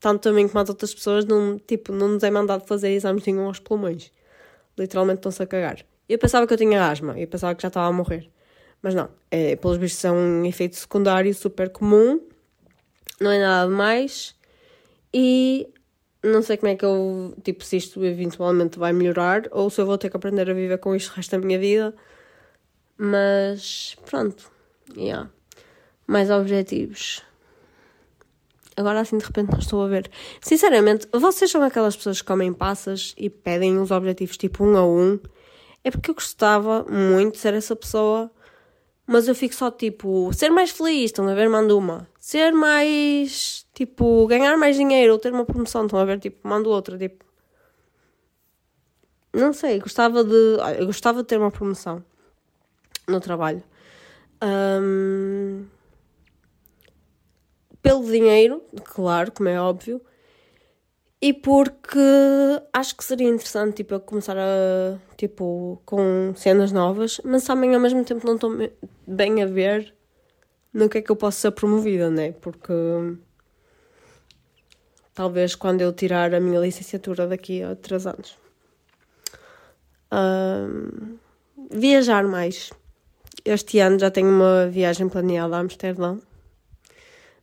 tanto 0.00 0.22
também 0.22 0.48
como 0.48 0.60
as 0.60 0.68
outras 0.68 0.94
pessoas 0.94 1.24
não, 1.24 1.58
tipo, 1.58 1.92
não 1.92 2.08
nos 2.08 2.22
é 2.22 2.30
mandado 2.30 2.66
fazer 2.66 2.90
exames 2.90 3.24
nenhum 3.24 3.46
aos 3.46 3.58
pulmões. 3.58 4.10
Literalmente 4.78 5.18
estão-se 5.18 5.42
a 5.42 5.46
cagar. 5.46 5.84
Eu 6.08 6.18
pensava 6.18 6.46
que 6.46 6.52
eu 6.52 6.58
tinha 6.58 6.90
asma, 6.90 7.18
eu 7.18 7.28
pensava 7.28 7.54
que 7.54 7.62
já 7.62 7.68
estava 7.68 7.86
a 7.86 7.92
morrer. 7.92 8.30
Mas 8.82 8.94
não, 8.94 9.10
é, 9.30 9.54
pelos 9.56 9.76
vistos 9.76 10.04
é 10.04 10.10
um 10.10 10.44
efeito 10.44 10.74
secundário 10.76 11.32
super 11.34 11.70
comum 11.70 12.20
não 13.20 13.30
é 13.30 13.38
nada 13.38 13.70
demais 13.70 14.34
e 15.12 15.68
não 16.22 16.42
sei 16.42 16.56
como 16.56 16.72
é 16.72 16.76
que 16.76 16.84
eu, 16.84 17.34
tipo, 17.42 17.64
se 17.64 17.76
isto 17.76 18.04
eventualmente 18.04 18.78
vai 18.78 18.92
melhorar 18.92 19.42
ou 19.50 19.68
se 19.68 19.80
eu 19.80 19.86
vou 19.86 19.98
ter 19.98 20.08
que 20.08 20.16
aprender 20.16 20.48
a 20.50 20.54
viver 20.54 20.78
com 20.78 20.96
isto 20.96 21.12
o 21.12 21.16
resto 21.16 21.32
da 21.32 21.38
minha 21.38 21.58
vida. 21.58 21.94
Mas 22.96 23.96
pronto, 24.06 24.50
yeah. 24.96 25.30
mais 26.06 26.30
objetivos. 26.30 27.22
Agora 28.80 29.00
assim 29.00 29.18
de 29.18 29.24
repente 29.24 29.52
não 29.52 29.58
estou 29.58 29.84
a 29.84 29.88
ver. 29.88 30.10
Sinceramente, 30.40 31.06
vocês 31.12 31.50
são 31.50 31.62
aquelas 31.62 31.96
pessoas 31.96 32.20
que 32.20 32.26
comem 32.26 32.52
passas 32.52 33.14
e 33.16 33.30
pedem 33.30 33.78
os 33.78 33.90
objetivos 33.90 34.36
tipo 34.36 34.64
um 34.64 34.76
a 34.76 34.84
um. 34.84 35.18
É 35.84 35.90
porque 35.90 36.10
eu 36.10 36.14
gostava 36.14 36.84
muito 36.88 37.34
de 37.34 37.38
ser 37.38 37.54
essa 37.54 37.76
pessoa 37.76 38.30
mas 39.10 39.26
eu 39.26 39.34
fico 39.34 39.52
só 39.52 39.72
tipo, 39.72 40.32
ser 40.32 40.50
mais 40.50 40.70
feliz, 40.70 41.06
estão 41.06 41.26
a 41.26 41.34
ver? 41.34 41.48
Mando 41.48 41.76
uma. 41.76 42.06
Ser 42.20 42.52
mais, 42.52 43.66
tipo, 43.74 44.24
ganhar 44.28 44.56
mais 44.56 44.76
dinheiro 44.76 45.14
ou 45.14 45.18
ter 45.18 45.32
uma 45.32 45.44
promoção, 45.44 45.84
estão 45.84 45.98
a 45.98 46.04
ver? 46.04 46.20
Tipo, 46.20 46.46
mando 46.46 46.70
outra, 46.70 46.96
tipo. 46.96 47.24
Não 49.34 49.52
sei, 49.52 49.80
gostava 49.80 50.22
de. 50.22 50.58
Eu 50.78 50.86
gostava 50.86 51.22
de 51.22 51.28
ter 51.28 51.38
uma 51.38 51.50
promoção 51.50 52.04
no 53.08 53.18
trabalho. 53.18 53.64
Um, 54.40 55.64
pelo 57.82 58.04
dinheiro, 58.04 58.62
claro, 58.84 59.32
como 59.32 59.48
é 59.48 59.60
óbvio, 59.60 60.00
e 61.22 61.34
porque 61.34 61.98
acho 62.72 62.96
que 62.96 63.04
seria 63.04 63.28
interessante, 63.28 63.76
tipo, 63.76 63.92
eu 63.92 64.00
começar 64.00 64.38
a, 64.38 64.98
tipo, 65.18 65.80
com 65.84 66.32
cenas 66.34 66.72
novas, 66.72 67.20
mas 67.22 67.44
também 67.44 67.74
ao 67.74 67.80
mesmo 67.80 68.02
tempo 68.04 68.26
não 68.26 68.36
estou 68.36 68.56
bem 69.06 69.42
a 69.42 69.46
ver 69.46 69.94
no 70.72 70.88
que 70.88 70.98
é 70.98 71.02
que 71.02 71.10
eu 71.10 71.16
posso 71.16 71.40
ser 71.40 71.50
promovida, 71.50 72.08
né? 72.10 72.32
Porque 72.32 72.72
talvez 75.12 75.54
quando 75.54 75.82
eu 75.82 75.92
tirar 75.92 76.34
a 76.34 76.40
minha 76.40 76.60
licenciatura 76.60 77.26
daqui 77.26 77.62
a 77.62 77.76
três 77.76 78.06
anos. 78.06 78.38
Um, 80.10 81.18
viajar 81.70 82.24
mais. 82.24 82.70
Este 83.44 83.78
ano 83.78 83.98
já 83.98 84.10
tenho 84.10 84.28
uma 84.28 84.68
viagem 84.68 85.08
planeada 85.08 85.56
a 85.56 85.60
Amsterdão, 85.60 86.20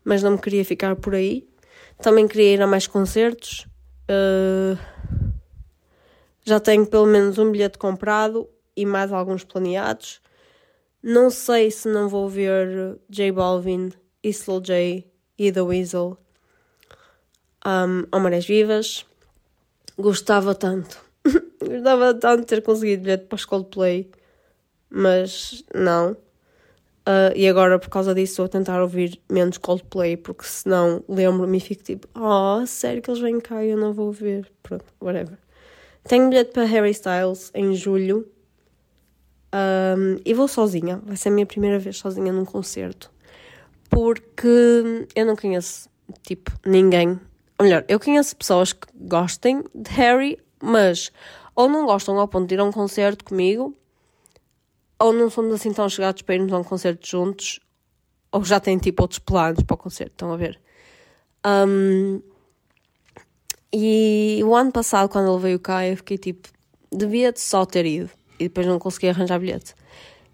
mas 0.08 0.24
não 0.24 0.32
me 0.32 0.38
queria 0.38 0.64
ficar 0.64 0.96
por 0.96 1.14
aí. 1.14 1.46
Também 2.02 2.30
queria 2.30 2.54
ir 2.54 2.62
a 2.62 2.66
mais 2.66 2.88
concertos. 2.88 3.68
Uh, 4.10 4.80
já 6.46 6.62
tenho 6.62 6.86
pelo 6.86 7.06
menos 7.06 7.38
um 7.38 7.52
bilhete 7.52 7.78
comprado 7.78 8.48
e 8.74 8.86
mais 8.86 9.12
alguns 9.12 9.44
planeados. 9.44 10.22
Não 11.04 11.30
sei 11.30 11.70
se 11.70 11.90
não 11.90 12.08
vou 12.08 12.30
ver 12.30 12.98
J 13.10 13.34
Balvin, 13.34 13.92
Slow 14.24 14.62
J 14.62 15.06
e 15.38 15.52
The 15.52 15.62
Weasel 15.62 16.18
um, 17.66 18.08
ao 18.10 18.22
Marés 18.22 18.46
Vivas. 18.46 19.06
Gostava 19.98 20.56
tanto. 20.56 21.04
Gostava 21.60 22.14
tanto 22.14 22.42
de 22.42 22.48
ter 22.48 22.62
conseguido 22.62 23.04
bilhete 23.04 23.26
para 23.26 23.36
os 23.36 23.44
Coldplay, 23.44 24.10
mas 24.90 25.66
não. 25.76 26.16
Uh, 27.08 27.32
e 27.38 27.48
agora, 27.48 27.80
por 27.80 27.88
causa 27.88 28.14
disso, 28.14 28.44
a 28.44 28.50
tentar 28.50 28.82
ouvir 28.82 29.18
menos 29.32 29.58
Coldplay, 29.58 30.18
porque 30.18 30.44
senão 30.44 31.02
lembro-me 31.08 31.58
e 31.58 31.62
fico 31.62 31.82
tipo, 31.82 32.06
oh, 32.14 32.66
sério 32.66 33.02
que 33.02 33.10
eles 33.10 33.22
vêm 33.22 33.40
cá 33.40 33.64
e 33.64 33.70
eu 33.70 33.78
não 33.78 33.94
vou 33.94 34.12
ver. 34.12 34.52
Pronto, 34.62 34.84
whatever. 35.02 35.38
Tenho 36.04 36.28
bilhete 36.28 36.52
para 36.52 36.66
Harry 36.66 36.92
Styles 36.92 37.50
em 37.56 37.74
julho. 37.74 38.28
Um, 39.56 40.20
e 40.26 40.34
vou 40.34 40.50
sozinha. 40.50 41.02
Vai 41.06 41.16
ser 41.16 41.30
a 41.30 41.32
minha 41.32 41.46
primeira 41.46 41.80
vez 41.80 41.98
sozinha 41.98 42.34
num 42.34 42.44
concerto. 42.44 43.10
Porque 43.90 45.08
eu 45.16 45.26
não 45.26 45.38
conheço, 45.38 45.90
tipo, 46.24 46.52
ninguém. 46.66 47.18
Ou 47.58 47.66
melhor, 47.66 47.86
eu 47.88 48.02
conheço 48.02 48.36
pessoas 48.36 48.74
que 48.74 48.86
gostem 48.94 49.64
de 49.74 49.92
Harry, 49.92 50.38
mas 50.62 51.10
ou 51.56 51.70
não 51.70 51.86
gostam 51.86 52.20
ao 52.20 52.28
ponto 52.28 52.48
de 52.48 52.56
ir 52.56 52.60
a 52.60 52.66
um 52.66 52.72
concerto 52.72 53.24
comigo, 53.24 53.74
ou 55.00 55.14
não 55.14 55.30
somos 55.30 55.54
assim 55.54 55.72
tão 55.72 55.88
chegados 55.90 56.22
para 56.22 56.36
irmos 56.36 56.54
a 56.54 56.58
um 56.58 56.64
concerto 56.64 57.08
juntos, 57.08 57.60
ou 58.32 58.44
já 58.44 58.60
têm 58.60 58.78
tipo 58.78 59.02
outros 59.04 59.20
planos 59.20 59.64
para 59.64 59.76
o 59.76 59.78
concerto, 59.78 60.14
estão 60.14 60.32
a 60.32 60.38
ver? 60.38 60.60
Um, 61.46 62.22
e 63.72 64.42
o 64.44 64.56
ano 64.56 64.72
passado, 64.72 65.10
quando 65.10 65.32
ele 65.32 65.42
veio 65.42 65.60
cá, 65.60 65.86
eu 65.86 65.98
fiquei 65.98 66.18
tipo, 66.18 66.50
devia 66.92 67.34
só 67.36 67.66
ter 67.66 67.86
ido, 67.86 68.10
e 68.40 68.44
depois 68.44 68.66
não 68.66 68.80
consegui 68.80 69.10
arranjar 69.10 69.40
bilhete. 69.40 69.76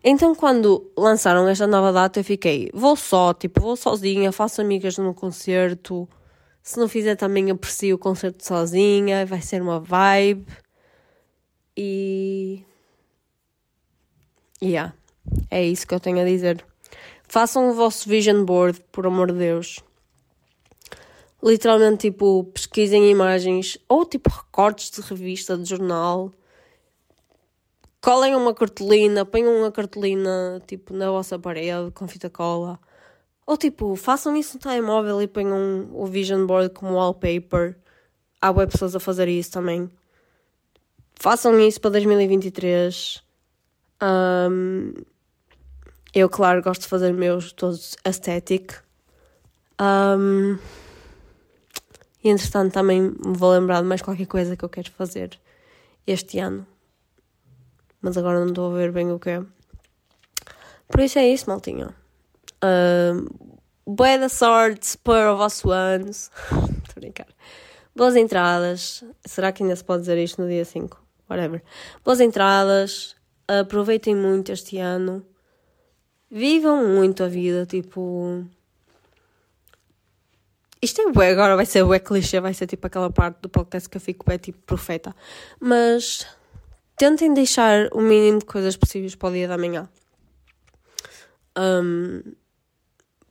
Então, 0.04 0.36
quando 0.36 0.92
lançaram 0.98 1.48
esta 1.48 1.66
nova 1.66 1.92
data, 1.94 2.20
eu 2.20 2.24
fiquei, 2.24 2.70
vou 2.74 2.96
só, 2.96 3.34
tipo, 3.34 3.62
vou 3.62 3.76
sozinha, 3.78 4.32
faço 4.32 4.60
amigas 4.62 4.98
no 4.98 5.14
concerto. 5.14 6.10
Se 6.62 6.78
não 6.78 6.90
fizer, 6.90 7.16
também 7.16 7.50
aprecio 7.50 7.96
o 7.96 8.00
concerto 8.00 8.46
sozinha, 8.46 9.26
vai 9.26 9.42
ser 9.42 9.62
uma 9.62 9.80
vibe. 9.80 10.46
E 11.76 12.66
Yeah. 14.64 14.94
É 15.52 15.62
isso 15.62 15.86
que 15.86 15.94
eu 15.94 16.00
tenho 16.00 16.22
a 16.22 16.24
dizer. 16.24 16.66
Façam 17.28 17.70
o 17.70 17.74
vosso 17.74 18.08
vision 18.08 18.46
board, 18.46 18.80
por 18.94 19.06
amor 19.06 19.30
de 19.34 19.38
Deus. 19.38 19.82
Literalmente, 21.44 22.10
tipo, 22.10 22.46
pesquisem 22.46 23.12
imagens 23.12 23.78
ou 23.90 24.06
tipo 24.06 24.30
recortes 24.30 24.90
de 24.90 25.02
revista, 25.02 25.58
de 25.58 25.66
jornal. 25.66 26.32
Colem 28.00 28.36
uma 28.36 28.54
cartolina, 28.54 29.26
ponham 29.26 29.54
uma 29.58 29.72
cartolina 29.72 30.62
tipo 30.66 30.94
na 30.94 31.12
vossa 31.12 31.38
parede 31.38 31.92
com 31.92 32.08
fita 32.08 32.30
cola. 32.30 32.80
Ou 33.46 33.58
tipo, 33.58 33.98
façam 33.98 34.34
isso 34.38 34.54
no 34.56 34.62
telemóvel 34.62 35.22
e 35.22 35.28
ponham 35.28 35.90
o 35.92 36.06
vision 36.06 36.46
board 36.46 36.74
como 36.74 36.94
wallpaper. 36.94 37.78
Há 38.40 38.52
web 38.52 38.72
pessoas 38.72 38.96
a 38.96 39.00
fazer 39.02 39.28
isso 39.28 39.52
também. 39.52 39.90
Façam 41.16 41.60
isso 41.60 41.82
para 41.82 41.92
2023. 41.92 43.22
Um, 44.04 44.94
eu, 46.14 46.30
claro, 46.30 46.62
gosto 46.62 46.82
de 46.82 46.88
fazer 46.88 47.14
meus 47.14 47.54
todos 47.54 47.96
aesthetic. 48.04 48.74
Um, 49.82 50.60
e 52.24 52.30
entretanto 52.30 52.74
também 52.74 53.02
me 53.02 53.14
vou 53.24 53.52
lembrar 53.52 53.82
de 53.82 53.88
mais 53.88 54.02
qualquer 54.02 54.28
coisa 54.28 54.56
que 54.56 54.64
eu 54.64 54.70
quero 54.70 54.92
fazer 54.92 55.40
este 56.06 56.40
ano. 56.40 56.68
Mas 58.02 58.18
agora 58.18 58.40
não 58.40 58.50
estou 58.50 58.72
a 58.72 58.78
ver 58.78 58.92
bem 58.92 59.12
o 59.12 59.20
que 59.20 59.30
é. 59.30 59.44
Por 60.88 61.00
isso 61.00 61.18
é 61.18 61.28
isso, 61.28 61.50
maltinho. 61.50 61.94
Um, 62.64 63.28
boa 63.86 64.18
da 64.18 64.30
sorte 64.30 64.98
para 64.98 65.34
o 65.34 65.38
vosso 65.38 65.72
ano. 65.72 66.10
Estou 66.12 66.32
brincar. 66.98 67.28
Boas 67.96 68.16
entradas. 68.16 69.04
Será 69.26 69.52
que 69.52 69.64
ainda 69.64 69.76
se 69.76 69.84
pode 69.84 70.02
dizer 70.02 70.18
isto 70.18 70.42
no 70.42 70.48
dia 70.48 70.66
5? 70.66 71.02
Whatever. 71.30 71.64
Boas 72.04 72.20
entradas 72.20 73.16
aproveitem 73.48 74.16
muito 74.16 74.52
este 74.52 74.78
ano, 74.78 75.26
vivam 76.30 76.88
muito 76.88 77.24
a 77.24 77.28
vida, 77.28 77.66
tipo. 77.66 78.46
Isto 80.82 81.02
é 81.02 81.12
bué, 81.12 81.32
agora 81.32 81.56
vai 81.56 81.66
ser 81.66 81.84
bué 81.86 82.00
clichê, 82.00 82.42
vai 82.42 82.54
ser 82.54 82.68
tipo 82.68 82.86
aquela 82.88 83.10
parte 83.10 83.40
do 83.42 83.50
podcast 83.50 83.88
que 83.88 83.96
eu 83.96 84.02
fico 84.02 84.26
bué 84.26 84.38
tipo 84.38 84.60
profeta. 84.66 85.16
Mas 85.60 86.28
tentem 86.98 87.34
deixar 87.34 87.88
o 87.94 88.02
mínimo 88.02 88.40
de 88.40 88.46
coisas 88.46 88.76
possíveis 88.76 89.16
para 89.16 89.30
o 89.30 89.32
dia 89.32 89.48
da 89.48 89.58
manhã. 89.58 89.88
Um, 91.58 92.22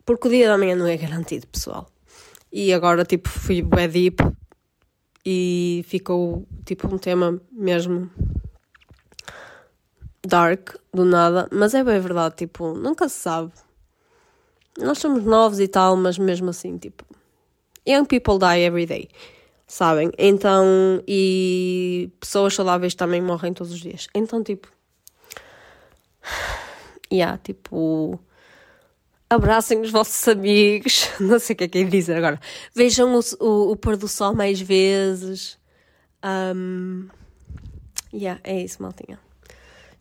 porque 0.05 0.29
o 0.29 0.31
dia 0.31 0.49
da 0.49 0.57
manhã 0.57 0.75
não 0.75 0.87
é 0.87 0.97
garantido, 0.97 1.47
pessoal. 1.47 1.91
E 2.51 2.73
agora, 2.73 3.05
tipo, 3.05 3.29
fui 3.29 3.63
bué 3.63 3.89
deep 3.89 4.23
e 5.25 5.85
ficou, 5.89 6.47
tipo, 6.65 6.93
um 6.93 6.99
tema 6.99 7.41
mesmo 7.51 8.11
dark 10.27 10.77
do 10.93 11.05
nada, 11.05 11.49
mas 11.53 11.75
é 11.75 11.83
bem 11.83 11.99
verdade, 12.01 12.37
tipo, 12.37 12.75
nunca 12.75 13.09
se 13.09 13.19
sabe. 13.19 13.53
Nós 14.79 14.99
somos 14.99 15.25
novos 15.25 15.61
e 15.61 15.69
tal, 15.69 15.97
mas 15.97 16.17
mesmo 16.17 16.51
assim, 16.51 16.79
tipo, 16.79 17.05
young 17.87 18.05
people 18.05 18.39
die 18.39 18.65
every 18.65 18.87
day, 18.87 19.09
sabem? 19.67 20.11
Então, 20.17 21.03
e 21.07 22.11
pessoas 22.21 22.55
saudáveis 22.55 22.95
também 22.95 23.21
morrem 23.21 23.53
todos 23.53 23.73
os 23.73 23.81
dias. 23.81 24.09
Então, 24.15 24.43
tipo, 24.43 24.69
yeah, 27.13 27.37
tipo, 27.39 28.19
abracem 29.29 29.81
os 29.81 29.91
vossos 29.91 30.27
amigos, 30.29 31.09
não 31.21 31.39
sei 31.39 31.55
o 31.55 31.57
que 31.57 31.65
é 31.65 31.69
que 31.69 31.79
é 31.79 31.85
dizer 31.85 32.17
agora. 32.17 32.41
Vejam 32.75 33.15
o, 33.15 33.21
o, 33.41 33.73
o 33.73 33.77
pôr 33.77 33.97
do 33.97 34.09
sol 34.09 34.35
mais 34.35 34.61
vezes. 34.61 35.59
Um, 36.25 37.09
yeah, 38.15 38.41
é 38.45 38.63
isso, 38.63 38.83
maltinha. 38.83 39.19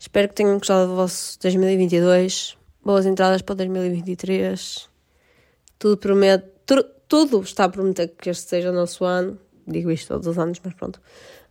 Espero 0.01 0.29
que 0.29 0.33
tenham 0.33 0.57
gostado 0.57 0.87
do 0.87 0.95
vosso 0.95 1.39
2022. 1.41 2.57
Boas 2.83 3.05
entradas 3.05 3.43
para 3.43 3.53
2023. 3.57 4.89
Tudo 5.77 5.95
promete. 5.95 6.49
Tudo 7.07 7.41
está 7.41 7.65
a 7.65 7.69
prometer 7.69 8.07
que 8.07 8.31
este 8.31 8.49
seja 8.49 8.71
o 8.71 8.73
nosso 8.73 9.05
ano. 9.05 9.37
Digo 9.67 9.91
isto 9.91 10.07
todos 10.07 10.25
os 10.25 10.39
anos, 10.39 10.59
mas 10.63 10.73
pronto. 10.73 10.99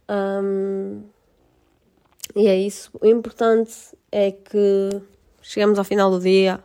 Um, 0.09 1.05
e 2.35 2.49
é 2.49 2.57
isso. 2.59 2.91
O 3.01 3.07
importante 3.07 3.73
é 4.11 4.33
que 4.33 5.01
chegamos 5.41 5.79
ao 5.79 5.85
final 5.85 6.11
do 6.11 6.19
dia 6.19 6.59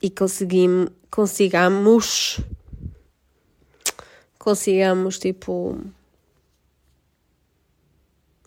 e 0.00 0.10
conseguimos, 0.10 0.90
consigamos 1.10 2.38
consigamos 4.38 5.18
tipo 5.18 5.76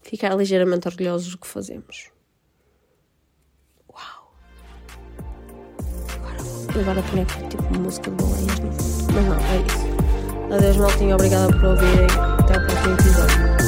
ficar 0.10 0.36
ligeiramente 0.36 0.88
orgulhosos 0.88 1.32
do 1.32 1.38
que 1.38 1.48
fazemos. 1.48 2.10
Uau! 3.88 4.34
Agora, 6.16 6.82
agora 6.82 7.04
tinha 7.04 7.26
que 7.26 7.48
tipo 7.48 7.80
música 7.80 8.10
de 8.10 8.18
baleias 8.18 8.60
fundo. 8.60 9.14
Mas 9.14 9.26
não, 9.26 9.36
é 9.36 9.58
isso. 9.68 10.54
Adeus, 10.54 10.78
maltinho. 10.78 11.16
Obrigada 11.16 11.54
por 11.54 11.66
ouvirem. 11.66 12.08
Até 12.40 12.58
o 12.58 12.66
próximo 12.66 12.94
episódio. 12.94 13.59